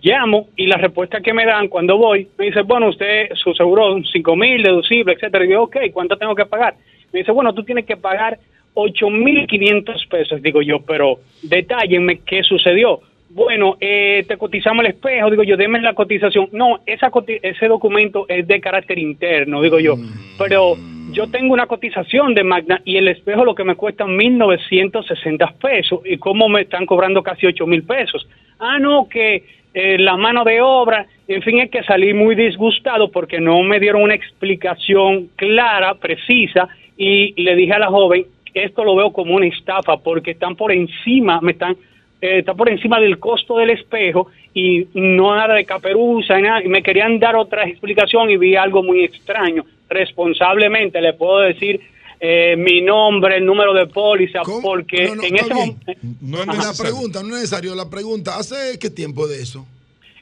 [0.03, 3.99] llamo y la respuesta que me dan cuando voy, me dice, bueno, usted, su seguro,
[4.03, 5.45] 5 mil, deducible, etcétera.
[5.45, 6.75] Y digo, ok, ¿cuánto tengo que pagar?
[7.13, 8.39] Me dice, bueno, tú tienes que pagar
[8.75, 10.43] 8 mil 500 pesos.
[10.43, 13.01] Digo yo, pero detállenme qué sucedió.
[13.37, 16.49] Bueno, eh, te cotizamos el espejo, digo yo, deme la cotización.
[16.53, 19.95] No, esa coti- ese documento es de carácter interno, digo yo.
[20.39, 20.75] Pero
[21.13, 26.01] yo tengo una cotización de Magna y el espejo lo que me cuesta 1.960 pesos.
[26.07, 28.27] ¿Y cómo me están cobrando casi 8 mil pesos?
[28.59, 33.11] Ah, no, que eh, la mano de obra, en fin, es que salí muy disgustado
[33.11, 38.25] porque no me dieron una explicación clara, precisa, y le dije a la joven,
[38.55, 41.77] esto lo veo como una estafa porque están por encima, me están,
[42.21, 46.69] eh, está por encima del costo del espejo y no nada de caperuza, nada, y
[46.69, 49.65] me querían dar otra explicación y vi algo muy extraño.
[49.89, 51.81] Responsablemente le puedo decir
[52.19, 55.93] eh, mi nombre, el número de póliza, porque No, no, en ese momento...
[56.23, 57.75] No es la pregunta, no es necesario.
[57.75, 59.67] La pregunta, ¿hace qué tiempo de eso?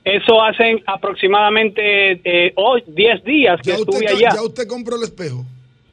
[0.05, 4.31] Eso hacen aproximadamente eh, hoy 10 días que ¿Ya estuve allá.
[4.35, 5.45] ya usted compró el espejo?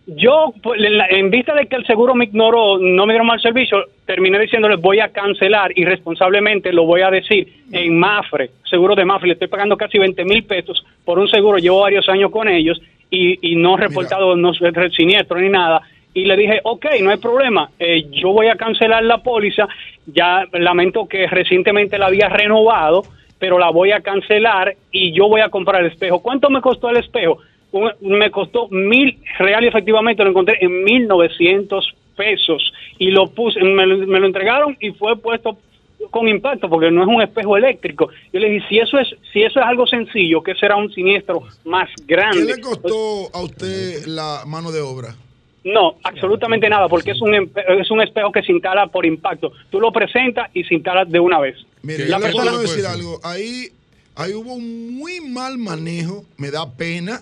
[0.08, 3.28] Yo, pues, en la- en vista de que el seguro me ignoró, no me dieron
[3.28, 8.50] mal servicio, terminé diciéndoles voy a cancelar y responsablemente lo voy a decir en Mafre,
[8.70, 12.10] seguro de Mafre, le estoy pagando casi 20 mil pesos por un seguro, llevo varios
[12.10, 12.82] años con ellos
[13.12, 15.82] y, y no he reportado no sé, siniestro ni nada.
[16.14, 19.68] Y le dije, ok, no hay problema, eh, yo voy a cancelar la póliza,
[20.08, 23.04] ya lamento que recientemente la había renovado,
[23.40, 26.22] pero la voy a cancelar y yo voy a comprar el espejo.
[26.22, 27.38] ¿Cuánto me costó el espejo?
[27.72, 33.28] Un- me costó mil real y efectivamente lo encontré en mil novecientos pesos y lo
[33.28, 35.58] puse, me, lo- me lo entregaron y fue puesto
[36.10, 38.10] con impacto porque no es un espejo eléctrico.
[38.34, 41.44] Yo le dije, si eso es si eso es algo sencillo, ¿qué será un siniestro
[41.64, 42.44] más ¿Qué grande?
[42.44, 45.16] le costó a usted la mano de obra?
[45.64, 49.52] No, absolutamente nada, porque es un es un espejo que se instala por impacto.
[49.70, 51.56] Tú lo presentas y se instala de una vez.
[51.84, 53.20] Mire, La yo le persona- puedo decir algo.
[53.24, 53.68] Ahí,
[54.16, 56.26] ahí hubo un muy mal manejo.
[56.38, 57.22] Me da pena.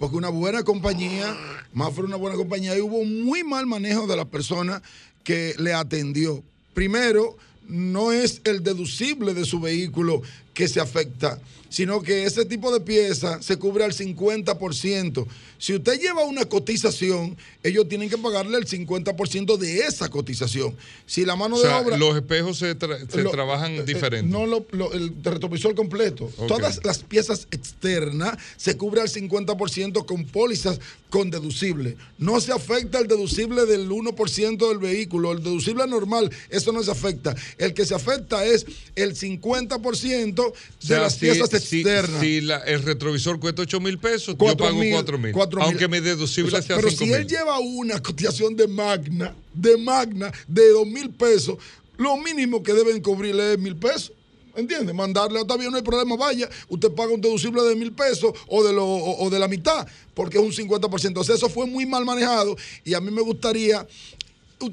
[0.00, 1.36] Porque una buena compañía,
[1.74, 4.80] más fue una buena compañía, ahí hubo muy mal manejo de la persona
[5.22, 6.42] que le atendió.
[6.72, 7.36] Primero,
[7.68, 10.22] no es el deducible de su vehículo
[10.54, 11.38] que se afecta,
[11.70, 15.26] sino que ese tipo de pieza se cubre al 50%.
[15.58, 20.74] Si usted lleva una cotización, ellos tienen que pagarle el 50% de esa cotización.
[21.06, 21.96] Si la mano O sea, de obra...
[21.98, 24.30] los espejos se, tra- se Lo- trabajan eh, diferente.
[24.30, 26.30] No, lo- lo- el retrovisor completo.
[26.48, 31.96] Todas las piezas externas se cubre al 50% con pólizas con deducible.
[32.18, 35.32] No se afecta el deducible del 1% del vehículo.
[35.32, 37.34] El deducible normal, eso no se afecta.
[37.58, 38.64] El que se afecta es
[38.96, 43.98] el 50% de O sea, las piezas si- Si, la- el retrovisor cuesta 8 mil
[43.98, 44.36] pesos, yo
[44.66, 45.32] pago mil, 4 mil.
[45.62, 49.34] Aunque mi deducible O sea, sea Pero 5 si él lleva una cotización de Magna,
[49.54, 51.56] de Magna, de dos mil pesos,
[51.96, 54.12] lo mínimo que deben cubrirle es mil pesos.
[54.56, 54.92] ¿Entiende?
[54.92, 58.64] Mandarle, está bien, no hay problema, vaya, usted paga un deducible de mil pesos o
[58.64, 61.16] de, lo, o, o de la mitad, porque es un 50%.
[61.18, 63.86] O sea, eso fue muy mal manejado y a mí me gustaría,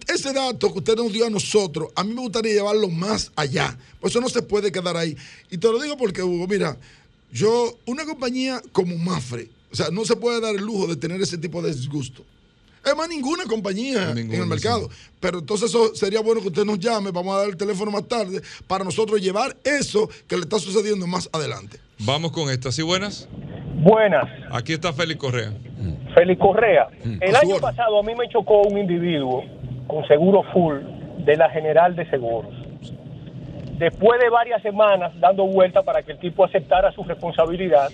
[0.07, 3.77] ese dato que usted nos dio a nosotros, a mí me gustaría llevarlo más allá.
[3.99, 5.15] Por eso no se puede quedar ahí.
[5.49, 6.77] Y te lo digo porque, Hugo, mira,
[7.31, 11.21] yo, una compañía como Mafre, o sea, no se puede dar el lujo de tener
[11.21, 12.23] ese tipo de disgusto.
[12.85, 14.89] Es más, ninguna compañía en el mercado.
[15.19, 18.07] Pero entonces eso sería bueno que usted nos llame, vamos a dar el teléfono más
[18.07, 21.79] tarde, para nosotros llevar eso que le está sucediendo más adelante.
[21.99, 22.71] Vamos con esta.
[22.71, 23.27] ¿Sí, buenas?
[23.79, 25.53] Buenas, Aquí está Félix Correa.
[26.15, 26.87] Félix Correa.
[27.03, 29.43] El A su año pasado a mí me chocó un individuo
[29.87, 30.77] con seguro full
[31.19, 32.53] de la General de Seguros.
[33.77, 37.89] Después de varias semanas dando vuelta para que el tipo aceptara su responsabilidad,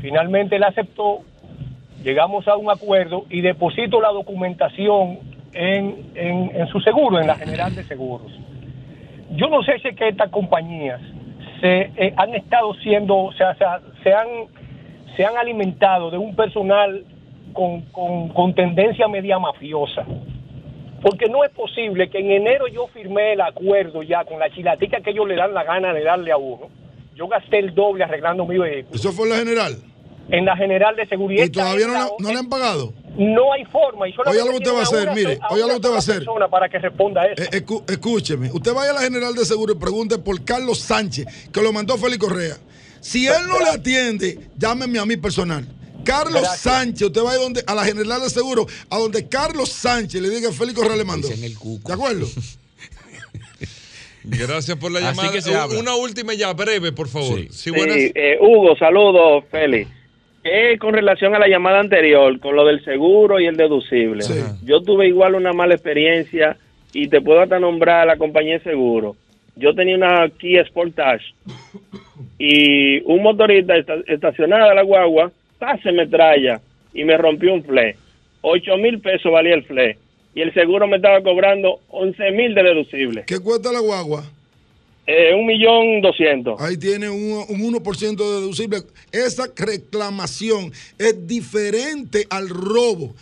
[0.00, 1.20] finalmente él aceptó,
[2.04, 5.18] llegamos a un acuerdo y deposito la documentación
[5.52, 8.30] en, en- su seguro, en la General de Seguros.
[9.30, 11.00] Yo no sé si es que estas compañías
[11.60, 13.64] se eh, han estado siendo, o sea, se,
[14.04, 14.26] se han,
[15.16, 17.02] se han alimentado de un personal
[17.52, 20.04] con, con, con tendencia media mafiosa.
[21.02, 25.00] Porque no es posible que en enero yo firmé el acuerdo ya con la chilatica
[25.00, 26.68] que ellos le dan la gana de darle a uno.
[27.14, 28.96] Yo gasté el doble arreglando mi vehículo.
[28.96, 29.78] ¿Eso fue en la general?
[30.30, 31.44] En la general de seguridad.
[31.44, 32.92] ¿Y todavía no, la- no le han pagado?
[33.16, 34.08] No hay forma.
[34.08, 35.98] Y Oiga lo que usted va a hacer, mire, oiga lo que usted va a
[35.98, 36.24] hacer.
[36.50, 37.42] para que responda eso.
[37.42, 41.26] Eh, escu- escúcheme, usted vaya a la General de Seguro y pregunte por Carlos Sánchez,
[41.52, 42.54] que lo mandó Félix Correa.
[43.00, 45.64] Si él no le atiende, llámeme a mí personal.
[46.04, 46.60] Carlos Gracias.
[46.60, 50.50] Sánchez, usted vaya donde, a la General de Seguro, a donde Carlos Sánchez le diga
[50.52, 51.28] Félix Correa le mandó.
[51.28, 52.26] ¿De acuerdo?
[54.24, 55.32] Gracias por la Así llamada.
[55.32, 55.78] que se habla.
[55.78, 57.38] Una última ya, breve, por favor.
[57.38, 57.96] Sí, Sí, buenas.
[57.96, 59.90] eh, Hugo, saludos, Félix.
[60.44, 64.24] Eh, con relación a la llamada anterior, con lo del seguro y el deducible.
[64.64, 66.56] Yo tuve igual una mala experiencia
[66.92, 69.16] y te puedo hasta nombrar a la compañía de seguro.
[69.56, 71.24] Yo tenía una Kia Sportage
[72.38, 75.32] y un motorista esta- estacionada la guagua.
[75.82, 76.60] Se me traya
[76.94, 77.96] y me rompió un fle.
[78.40, 79.98] Ocho mil pesos valía el fle
[80.34, 83.24] y el seguro me estaba cobrando once mil de deducible.
[83.26, 84.24] ¿Qué cuesta la guagua?
[85.06, 86.60] Eh, un millón doscientos.
[86.60, 88.82] Ahí tiene un, un 1% de deducible.
[89.10, 93.14] Esa reclamación es diferente al robo.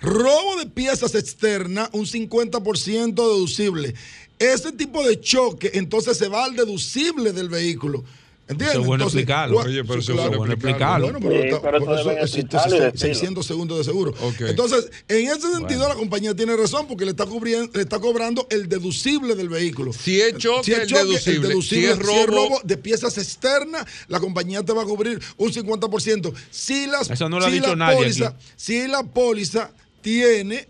[0.00, 3.94] Robo de piezas externas, un 50% deducible.
[4.38, 8.04] Ese tipo de choque, entonces se va al deducible del vehículo.
[8.48, 8.70] ¿Entiendes?
[8.70, 9.58] Eso es bueno Entonces, explicarlo.
[9.58, 11.06] Oye, pero eso es bueno explicarlo.
[11.12, 13.14] Bueno, pero Sí, está- pero por eso existe explicarlo y ese decirlo.
[13.14, 14.14] 600 segundos de seguro.
[14.40, 18.46] Entonces, en ese sentido, la compañía tiene razón porque le está, cubriendo, le está cobrando
[18.50, 19.92] el deducible del vehículo.
[19.92, 21.48] Si es choque, el deducible.
[21.60, 25.52] Si es si es robo- de piezas externas, la compañía te va a cubrir un
[25.52, 26.32] 50%.
[26.50, 28.36] Si, las, Eso no lo ha si dicho la nadie póliza, aquí.
[28.56, 29.70] si la póliza
[30.00, 30.68] tiene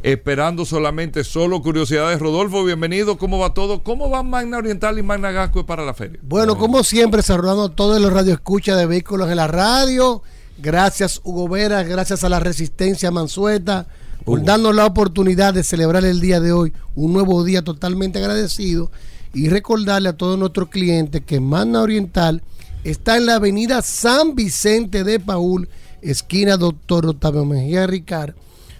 [0.03, 2.19] Esperando solamente solo curiosidades.
[2.19, 3.17] Rodolfo, bienvenido.
[3.17, 3.83] ¿Cómo va todo?
[3.83, 6.19] ¿Cómo va Magna Oriental y Magna Gasco para la feria?
[6.23, 10.21] Bueno, como siempre, saludando a todos los radioescuchas de vehículos en la radio.
[10.57, 13.87] Gracias, Hugo Vera, gracias a la Resistencia Mansueta
[14.23, 18.91] por darnos la oportunidad de celebrar el día de hoy, un nuevo día totalmente agradecido.
[19.33, 22.43] Y recordarle a todos nuestros clientes que Magna Oriental
[22.83, 25.67] está en la avenida San Vicente de Paul,
[26.01, 28.35] esquina Doctor Octavio Mejía Ricard,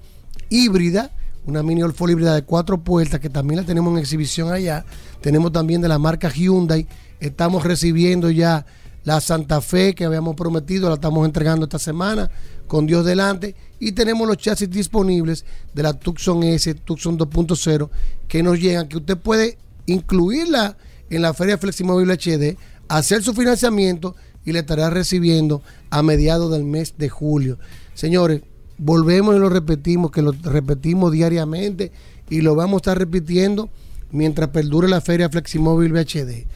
[0.49, 1.11] híbrida,
[1.47, 4.85] una Mini All híbrida de cuatro puertas que también la tenemos en exhibición allá.
[5.21, 6.87] Tenemos también de la marca Hyundai.
[7.21, 8.67] Estamos recibiendo ya
[9.05, 12.31] la Santa Fe que habíamos prometido, la estamos entregando esta semana
[12.67, 13.55] con Dios delante.
[13.79, 15.45] Y tenemos los chasis disponibles
[15.75, 17.91] de la Tucson S, Tucson 2.0
[18.27, 20.77] que nos llegan, que usted puede incluirla
[21.11, 22.57] en la Feria Fleximóvil HD
[22.89, 24.15] hacer su financiamiento
[24.45, 27.59] y le estará recibiendo a mediados del mes de julio.
[27.95, 28.43] Señores,
[28.79, 31.93] volvemos y lo repetimos, que lo repetimos diariamente
[32.31, 33.69] y lo vamos a estar repitiendo
[34.11, 36.47] mientras perdure la feria Fleximóvil VHD.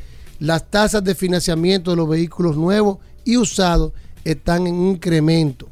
[0.40, 3.92] Las tasas de financiamiento de los vehículos nuevos y usados
[4.24, 5.68] están en incremento.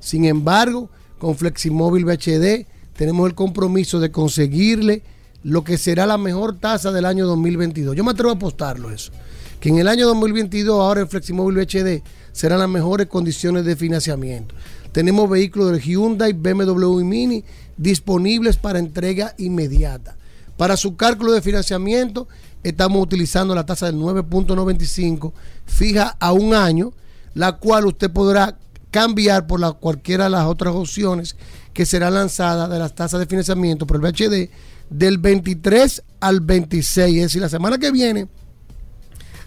[0.00, 2.66] Sin embargo, con Fleximóvil VHD
[2.96, 5.02] tenemos el compromiso de conseguirle
[5.42, 7.96] lo que será la mejor tasa del año 2022.
[7.96, 9.12] Yo me atrevo a apostarlo eso.
[9.60, 14.54] Que en el año 2022 ahora el Fleximóvil VHD serán las mejores condiciones de financiamiento.
[14.96, 17.44] Tenemos vehículos de Hyundai, BMW y Mini
[17.76, 20.16] disponibles para entrega inmediata.
[20.56, 22.28] Para su cálculo de financiamiento
[22.62, 25.34] estamos utilizando la tasa del 9.95
[25.66, 26.94] fija a un año,
[27.34, 28.56] la cual usted podrá
[28.90, 31.36] cambiar por cualquiera de las otras opciones
[31.74, 34.48] que será lanzada de las tasas de financiamiento por el BHD
[34.88, 37.16] del 23 al 26.
[37.16, 38.28] Es decir, la semana que viene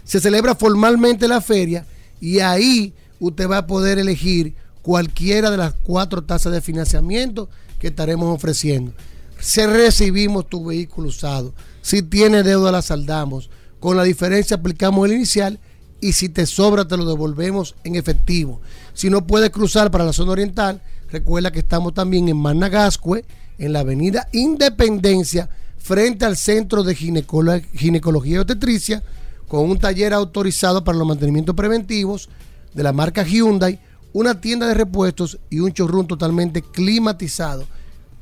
[0.04, 1.86] se celebra formalmente la feria
[2.20, 4.54] y ahí usted va a poder elegir
[4.90, 7.48] cualquiera de las cuatro tasas de financiamiento
[7.78, 8.92] que estaremos ofreciendo.
[9.38, 15.14] Si recibimos tu vehículo usado, si tiene deuda la saldamos, con la diferencia aplicamos el
[15.14, 15.60] inicial
[16.00, 18.60] y si te sobra te lo devolvemos en efectivo.
[18.92, 23.24] Si no puedes cruzar para la zona oriental, recuerda que estamos también en Managascue,
[23.58, 29.04] en la avenida Independencia, frente al Centro de Ginecología y Obstetricia,
[29.46, 32.28] con un taller autorizado para los mantenimientos preventivos
[32.74, 33.78] de la marca Hyundai,
[34.12, 37.66] una tienda de repuestos y un chorrón totalmente climatizado.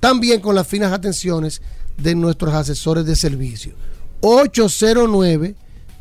[0.01, 1.61] También con las finas atenciones
[1.97, 3.75] de nuestros asesores de servicio.
[4.21, 5.57] 809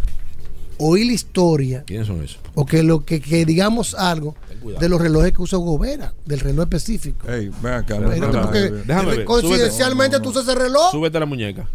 [0.82, 1.84] oír la historia.
[1.86, 2.40] ¿Quiénes son esos?
[2.54, 4.34] O que, lo, que, que digamos algo
[4.78, 7.28] de los relojes que usa Gobera, del reloj específico.
[7.28, 7.98] Ey, ven acá.
[7.98, 9.24] Déjame ver.
[9.24, 10.90] Coincidencialmente tú usas ese reloj.
[10.90, 11.68] Súbete la muñeca.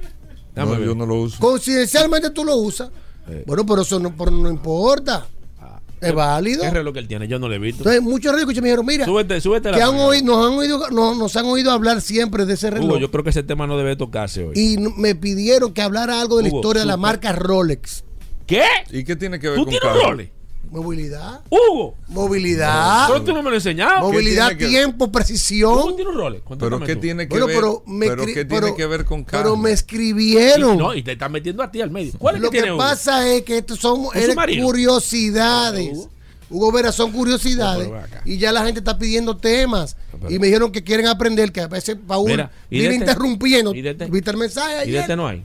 [0.55, 0.87] Déjame no, ver.
[0.87, 1.39] Yo no lo uso.
[1.39, 2.89] Coincidencialmente tú lo usas.
[3.29, 3.43] Eh.
[3.45, 5.27] Bueno, pero eso no, pero no importa.
[5.59, 5.79] Ah.
[5.99, 6.61] Es válido.
[6.61, 7.27] ¿Qué reloj que él tiene?
[7.27, 7.79] Yo no lo he visto.
[7.79, 11.17] Entonces, muchos relojes me dijeron, mira, súbete, súbete que han oído, nos, han oído, nos,
[11.17, 12.87] nos, han oído hablar siempre de ese reloj.
[12.87, 14.53] Hugo, yo creo que ese tema no debe tocarse hoy.
[14.55, 18.05] Y me pidieron que hablara algo de la historia de la marca Rolex.
[18.47, 18.63] ¿Qué?
[18.91, 20.31] ¿Y qué tiene que ver ¿Tú con tienes Rolex?
[20.71, 21.41] Movilidad.
[21.49, 21.95] Hugo.
[22.07, 23.07] Movilidad.
[23.07, 24.01] Pero tú no me lo enseñado.
[24.01, 25.73] Movilidad, tiempo, precisión.
[25.73, 26.43] ¿Cómo tiene un Rolex?
[26.59, 27.45] Pero ¿qué tiene que ver?
[27.45, 30.75] Pero, me pero ¿qué tiene que ver con Pero me escribieron.
[30.75, 32.13] Y, no, y te están metiendo a ti al medio.
[32.17, 36.07] ¿Cuál es Lo que, que pasa es que estos son curiosidades.
[36.49, 37.89] Hugo Vera son curiosidades
[38.23, 39.97] y ya la gente está pidiendo temas
[40.29, 43.73] y me dijeron que quieren aprender que a veces Paul Mira, viene este- interrumpiendo.
[43.73, 44.87] ¿Viste el mensaje ayer?
[44.87, 45.43] Y de este no hay.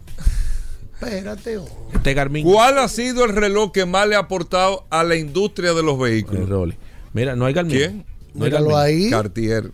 [1.06, 1.58] Espérate.
[1.94, 2.44] Este Garmin.
[2.44, 5.98] ¿Cuál ha sido el reloj que más le ha aportado a la industria de los
[5.98, 6.42] vehículos?
[6.42, 6.78] El Rolex.
[7.12, 7.76] Mira, no hay Garmin.
[7.76, 8.04] ¿Quién?
[8.34, 9.04] No hay Míralo Garmin.
[9.04, 9.10] ahí.
[9.10, 9.70] Cartier.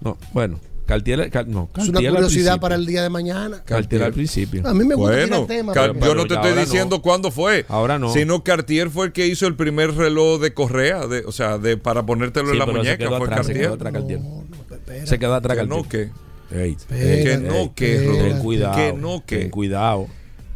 [0.00, 0.60] No, bueno.
[0.86, 3.60] Cartier, Car- no, Es una Cartier curiosidad para el día de mañana.
[3.64, 4.62] Cartier al principio.
[4.64, 5.74] A mí me gusta Bueno, tirar temas.
[5.74, 7.02] Car- yo no te estoy diciendo no.
[7.02, 7.64] cuándo fue.
[7.68, 8.12] Ahora no.
[8.12, 11.76] Sino Cartier fue el que hizo el primer reloj de correa, de, o sea, de
[11.76, 12.98] para ponértelo Sí, en la pero se muñeca.
[12.98, 13.64] quedó Fue atrás, se Cartier.
[13.64, 14.20] quedó atrás Cartier.
[14.20, 15.06] espérate.
[15.08, 15.82] Se quedó atrás Que Cartier.
[15.82, 16.56] no, que.
[16.56, 17.98] Ey, Espérate, Que no, que,
[18.28, 18.76] ten cuidado.
[18.76, 19.38] Que no, que.
[19.38, 20.06] Ten cuidado.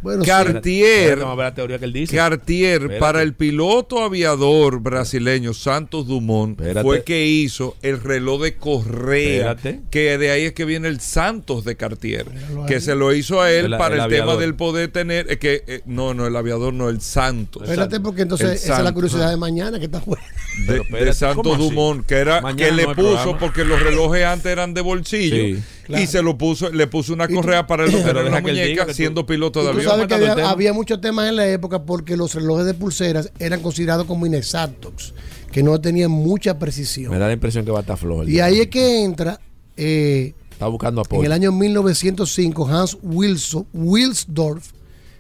[0.03, 0.25] Bueno.
[0.25, 1.19] Cartier.
[1.19, 2.17] Vamos a ver la teoría que él dice.
[2.17, 3.01] Cartier, Espérate.
[3.01, 6.83] para el piloto aviador brasileño Santos Dumont, Espérate.
[6.85, 9.81] fue que hizo el reloj de correa, Espérate.
[9.91, 12.27] que de ahí es que viene el Santos de Cartier,
[12.67, 15.39] que se lo hizo a él El- para el el, tema del poder tener, es
[15.39, 17.63] que eh, no, no, el aviador no, el Santos.
[17.65, 20.23] Espérate, porque entonces esa es la curiosidad de mañana que está fuera.
[20.67, 21.59] De, Santos.
[21.59, 23.39] Dumont, que era Mañana que le no puso, programa.
[23.39, 26.03] porque los relojes antes eran de bolsillo, Sí, claro.
[26.05, 28.87] y se lo puso, le puso una correa para él Pero en deja la muñeca
[28.87, 29.91] tú- siendo piloto de tú avión.
[29.91, 33.31] sabes que el había, había muchos temas en la época porque los relojes de pulseras
[33.39, 35.13] eran considerados como inexactos,
[35.53, 37.13] que no tenían mucha precisión.
[37.13, 38.23] Me da la impresión que va a estar flojo.
[38.23, 39.41] el Y ahí es que entra
[39.77, 41.25] eh, Está buscando en apoyo.
[41.25, 44.71] el año 1905 Hans Wilson, Wilsdorf,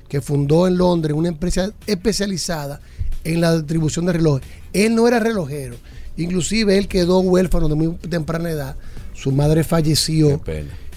[0.08, 2.80] que fundó en Londres una empresa especializada
[3.24, 4.48] en la distribución de relojes.
[4.72, 5.76] Él no era relojero,
[6.16, 8.76] inclusive él quedó huérfano de muy temprana edad.
[9.20, 10.40] Su madre falleció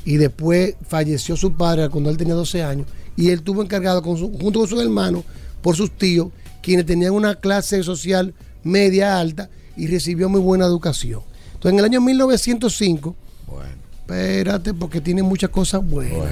[0.06, 4.18] y después falleció su padre cuando él tenía 12 años y él tuvo encargado con
[4.18, 5.24] su- junto con sus hermanos
[5.62, 6.28] por sus tíos,
[6.62, 8.34] quienes tenían una clase social
[8.64, 11.22] media alta y recibió muy buena educación.
[11.54, 13.16] Entonces, en el año 1905,
[13.48, 13.70] Bueno.
[14.02, 16.30] espérate, porque tiene muchas cosas buenas.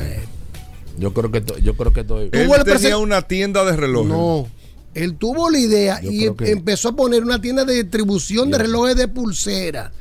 [0.97, 2.29] Yo creo que yo creo que estoy.
[2.31, 4.09] Él tenía una tienda de relojes.
[4.09, 4.47] No,
[4.93, 8.51] él tuvo la idea Yo y em- que- empezó a poner una tienda de distribución
[8.51, 9.91] de relojes de pulsera.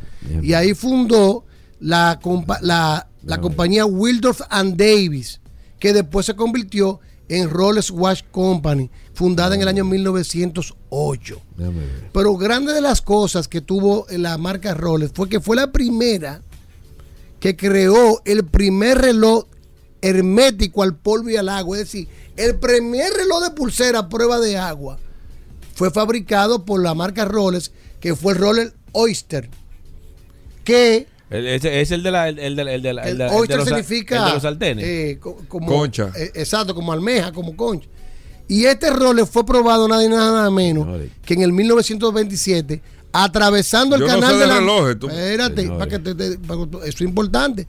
[0.42, 1.44] Y ahí fundó
[1.80, 5.40] la, compa- la, la compañía Wildorf and Davis,
[5.78, 11.40] que después se convirtió en Rolex Watch Company, fundada en el año 1908.
[11.56, 12.10] Déjame ver.
[12.12, 16.42] Pero grande de las cosas que tuvo la marca Rolex fue que fue la primera
[17.38, 19.44] que creó el primer reloj
[20.02, 21.78] hermético al polvo y al agua.
[21.78, 24.98] Es decir, el primer reloj de pulsera a prueba de agua
[25.74, 27.70] fue fabricado por la marca Rolex,
[28.00, 29.48] que fue el Rolex Oyster.
[30.64, 32.28] Que El- es el de la.
[32.28, 34.18] El, el de el de la- el el de- el de Oyster los, significa.
[34.18, 34.84] el de los sartenes.
[34.84, 36.10] eh, como, Concha.
[36.16, 37.88] eh, exacto, como almeja, como concha.
[38.48, 40.88] Y este Rolex fue probado nada y nada menos
[41.24, 42.82] que en el 1927,
[43.12, 44.58] atravesando el Yo no canal sé de de la.
[44.58, 45.08] relojes, tú.
[45.08, 45.78] Espérate, Señores.
[45.78, 47.66] para que te- te- para eso es importante.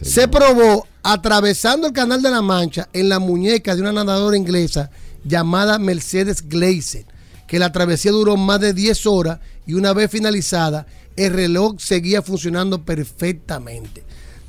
[0.00, 4.90] Se probó atravesando el canal de la Mancha en la muñeca de una nadadora inglesa
[5.24, 7.04] llamada Mercedes Glazer,
[7.46, 12.22] que la travesía duró más de 10 horas y una vez finalizada, el reloj seguía
[12.22, 14.02] funcionando perfectamente.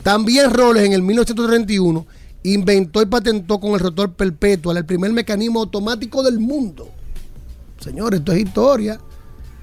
[0.03, 2.05] También Rolex en el 1931
[2.43, 6.89] inventó y patentó con el rotor perpetual el primer mecanismo automático del mundo.
[7.79, 8.99] Señores, esto es historia.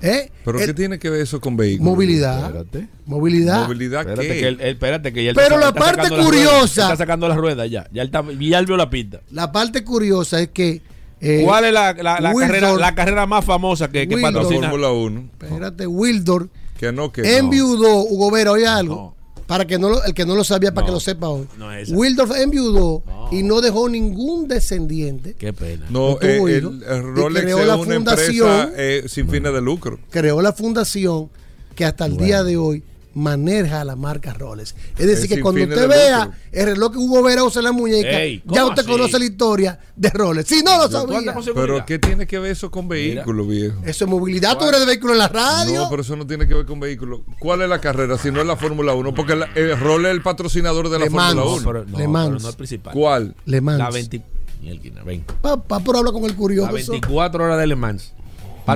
[0.00, 0.30] ¿Eh?
[0.44, 1.92] ¿Pero El- qué tiene que ver eso con vehículos?
[1.92, 2.44] Movilidad.
[2.46, 2.88] Espérate.
[3.04, 3.64] Movilidad.
[3.64, 4.40] ¿Movilidad Espérate qué?
[4.40, 6.96] que él, él- espérate que ya él Pero está- la está parte ruedas, curiosa- está
[6.96, 7.88] sacando las ruedas ya.
[7.92, 9.22] Ya él, está, ya él vio la pista.
[9.32, 10.82] La parte curiosa es que.
[11.20, 14.20] eh, ¿Cuál es la, la- la Wildor- carrera, la carrera más famosa que, que Wildor-
[14.20, 14.70] La patrocina?
[14.70, 15.30] Fórmula 1.
[15.42, 16.48] Espérate, Wildor
[16.78, 17.28] Que no, que no.
[17.28, 19.14] enviudó, Hugo Vera, oye algo.
[19.46, 21.46] Para que no lo- el que no lo sabía, para que lo sepa hoy.
[21.58, 21.90] no es.
[21.90, 23.02] Wildorf enviudó
[23.32, 25.34] y no dejó ningún descendiente.
[25.38, 25.86] Qué pena.
[25.88, 28.48] No, eh, el, el Rolex creó la una fundación.
[28.50, 29.98] empresa eh, sin fines de lucro.
[30.10, 31.30] Creó la fundación
[31.74, 32.82] que hasta el día de hoy
[33.18, 34.74] maneja la marca Rolex.
[34.96, 37.72] Es decir, Es que cuando usted vea el reloj que Hugo Vera usa en la
[37.72, 38.90] muñeca, Ey, ya ¿cómo usted así?
[38.90, 40.48] conoce la historia de Rolex.
[40.48, 41.52] Si no lo ¿Tú andas sabía.
[41.54, 43.76] Pero ¿qué tiene que ver eso con vehículos, viejo?
[43.84, 44.56] Eso es movilidad.
[44.58, 45.82] Tú eres de vehículo en la radio.
[45.82, 47.20] No, pero eso no tiene que ver con vehículos.
[47.38, 49.14] ¿Cuál es la carrera si no es la Fórmula 1?
[49.14, 51.34] Porque la- el Rolex es el patrocinador de la Le Mans.
[51.34, 51.64] Fórmula No, 1.
[51.66, 52.28] pero, no, Le Mans.
[52.30, 52.92] pero no es principal.
[52.94, 53.34] ¿Cuál?
[53.44, 53.78] Le Mans.
[53.78, 54.22] La 20.
[54.62, 55.24] Mielquina, ven.
[55.40, 56.72] Papá, por hablar con el La curioso.
[56.72, 58.12] 24 horas de Le Mans.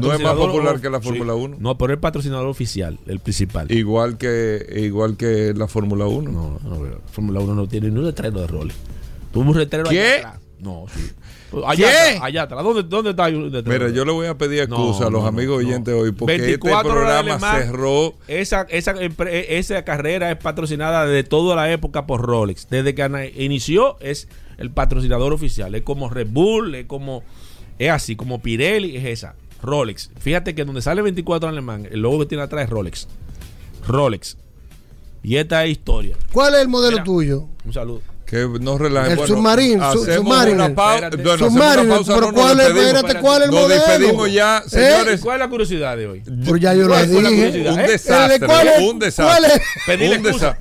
[0.01, 1.09] No es más popular que la sí.
[1.09, 1.57] Fórmula 1.
[1.61, 3.71] No, pero el patrocinador oficial, el principal.
[3.71, 6.31] Igual que, igual que la Fórmula 1.
[6.31, 8.77] No, no, pero Fórmula 1 no tiene ni un letrero de roles.
[9.33, 10.01] Tuvo un letrero ¿Qué?
[10.01, 10.41] allá atrás.
[10.61, 11.11] No, sí.
[11.67, 12.63] Allá allá atrás.
[12.65, 13.51] ¿Dónde, dónde está el?
[13.67, 16.13] Mira, yo le voy a pedir excusa No, a los no, amigos no, oyentes hoy
[16.13, 18.15] porque este 24 horas de Le programa cerró.
[18.29, 22.69] Esa, esa, empre- esa carrera es patrocinada de toda la época por Rolex.
[22.71, 25.75] Desde que inició es el patrocinador oficial.
[25.75, 27.23] Es como Red Bull, es como.
[27.79, 29.35] Es así, como Pirelli, es esa.
[29.63, 30.11] Rolex.
[30.19, 33.07] Fíjate que donde sale 24 en alemán, el logo que tiene atrás es Rolex.
[33.87, 34.37] Rolex.
[35.23, 36.17] Y esta es historia.
[36.33, 37.05] ¿Cuál es el modelo Mira.
[37.05, 37.47] tuyo?
[37.65, 38.03] Un saludo.
[38.27, 39.13] Que no relajen.
[39.13, 40.55] El Bueno, Submarino, su- hacemos Submariner.
[40.55, 40.95] una pausa.
[41.09, 41.23] Espérate.
[41.23, 41.49] Bueno,
[41.95, 42.15] pausa.
[42.15, 43.83] pero no nos ¿cuál es- espérate, ¿cuál es el Nos modelo?
[43.87, 44.71] despedimos ya, ¿Eh?
[44.71, 45.21] señores.
[45.21, 46.23] ¿Cuál es la curiosidad de hoy?
[46.45, 47.23] Pero ya yo lo ¿Cuál dije.
[47.23, 47.73] curiosidad?
[47.75, 47.89] Un ¿Eh?
[47.89, 48.47] desastre.
[48.47, 49.53] ¿Cuál es- Un cuál desastre.
[49.55, 49.61] es?
[49.87, 50.57] Pedirle Un excusa.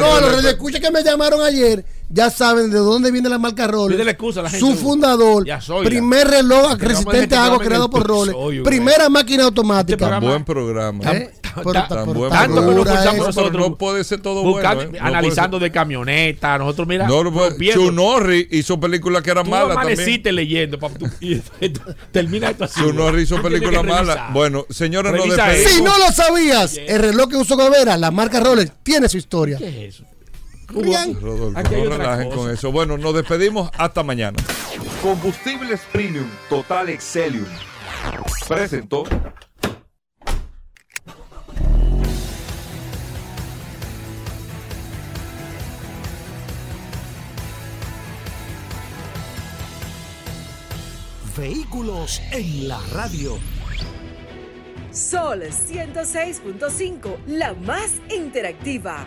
[0.00, 3.94] No, no, escucha que me llamaron ayer ya saben de dónde viene la marca Rolex.
[3.96, 4.64] Pídele excusa a la gente.
[4.66, 8.62] Su fundador, soy, primer reloj a resistente a que agua programa creado por Rolex.
[8.64, 9.92] Primera máquina automática.
[9.94, 11.12] Este Tan programa- buen programa.
[11.12, 11.30] ¿Eh?
[11.54, 12.74] Pero Ta- ta- tan buen tan Tanto que
[13.18, 13.68] nos nosotros.
[13.70, 14.96] no puede ser todo buscando, bueno.
[14.96, 15.00] ¿eh?
[15.02, 16.56] No analizando de camioneta.
[16.56, 17.06] Nosotros, mira.
[17.06, 17.30] No, no
[17.92, 19.98] Norris hizo películas que eran Tú malas también.
[19.98, 20.78] amaneciste leyendo.
[20.78, 21.42] pa- tú- y-
[22.10, 22.80] termina esto así.
[22.80, 24.32] Chuck Norris hizo películas malas.
[24.32, 25.72] Bueno, señores, despedimos.
[25.72, 29.58] Si no lo sabías, el reloj que usó Gobera, la marca Rolex, tiene su historia.
[29.58, 30.04] ¿Qué es eso?
[30.72, 32.36] Rodolfo, Aquí no relajen cosa.
[32.36, 32.72] con eso.
[32.72, 34.38] Bueno, nos despedimos hasta mañana.
[35.02, 37.46] Combustibles Premium Total Excelium.
[38.48, 39.04] Presentó.
[51.36, 53.38] Vehículos en la radio.
[54.90, 59.06] Sol 106.5, la más interactiva.